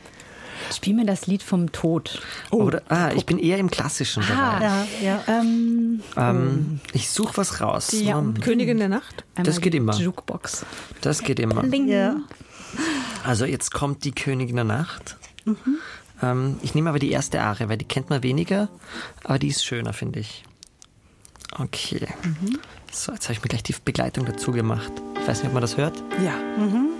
[0.71, 2.21] Spiel mir das Lied vom Tod.
[2.51, 4.63] Oder, ah, ich bin eher im Klassischen dabei.
[4.65, 5.23] Ja, ja.
[5.27, 7.91] Ähm, Ähm, ich suche was raus.
[7.93, 9.23] Ja, Ähm, Königin der Nacht?
[9.35, 9.93] einmal Das geht die immer.
[9.95, 10.65] Jukebox.
[11.01, 11.63] Das geht immer.
[11.65, 12.17] ja.
[13.23, 15.17] Also jetzt kommt die Königin der Nacht.
[16.21, 18.69] Ähm, ich nehme aber die erste Arie, weil die kennt man weniger,
[19.23, 20.43] aber die ist schöner, finde ich.
[21.59, 22.07] Okay.
[22.91, 24.91] So, jetzt habe ich mir gleich die Begleitung dazu gemacht.
[25.21, 26.01] Ich weiß nicht, ob man das hört.
[26.23, 26.33] Ja.
[26.57, 26.92] So.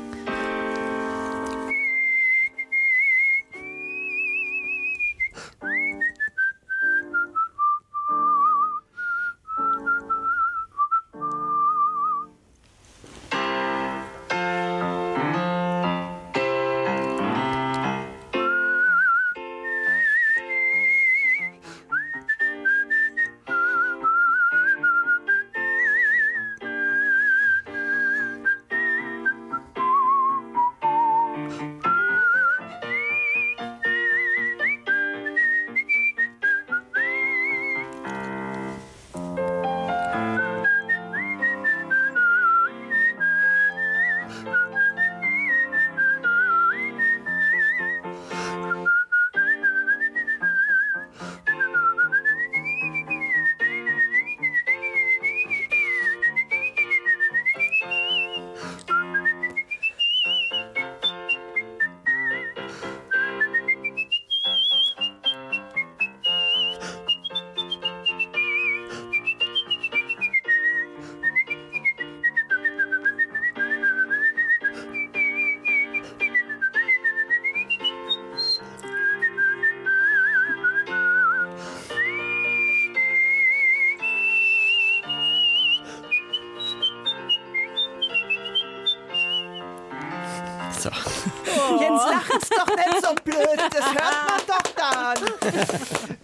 [92.32, 93.60] Jens, lachen's doch nicht so blöd.
[93.72, 95.18] Das hört man doch dann.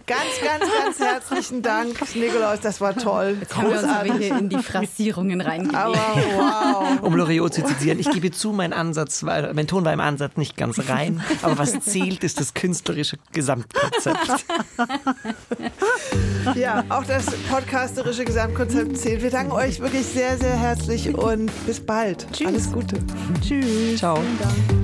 [0.06, 2.60] Ganz, ganz, ganz herzlichen Dank, Nikolaus.
[2.60, 3.36] Das war toll.
[3.40, 6.36] Jetzt haben wir uns aber hier in die Phrasierungen Aber reingelegt.
[6.36, 7.00] wow.
[7.02, 10.36] Um Loriot zu zitieren, ich gebe zu, mein Ansatz war, mein Ton war im Ansatz
[10.36, 14.44] nicht ganz rein, aber was zählt, ist das künstlerische Gesamtkonzept.
[16.54, 19.22] Ja, auch das podcasterische Gesamtkonzept zählt.
[19.22, 22.26] Wir danken euch wirklich sehr, sehr herzlich und bis bald.
[22.44, 22.98] Alles Gute.
[23.40, 23.98] Tschüss.
[23.98, 24.16] Ciao.
[24.16, 24.79] Vielen Dank.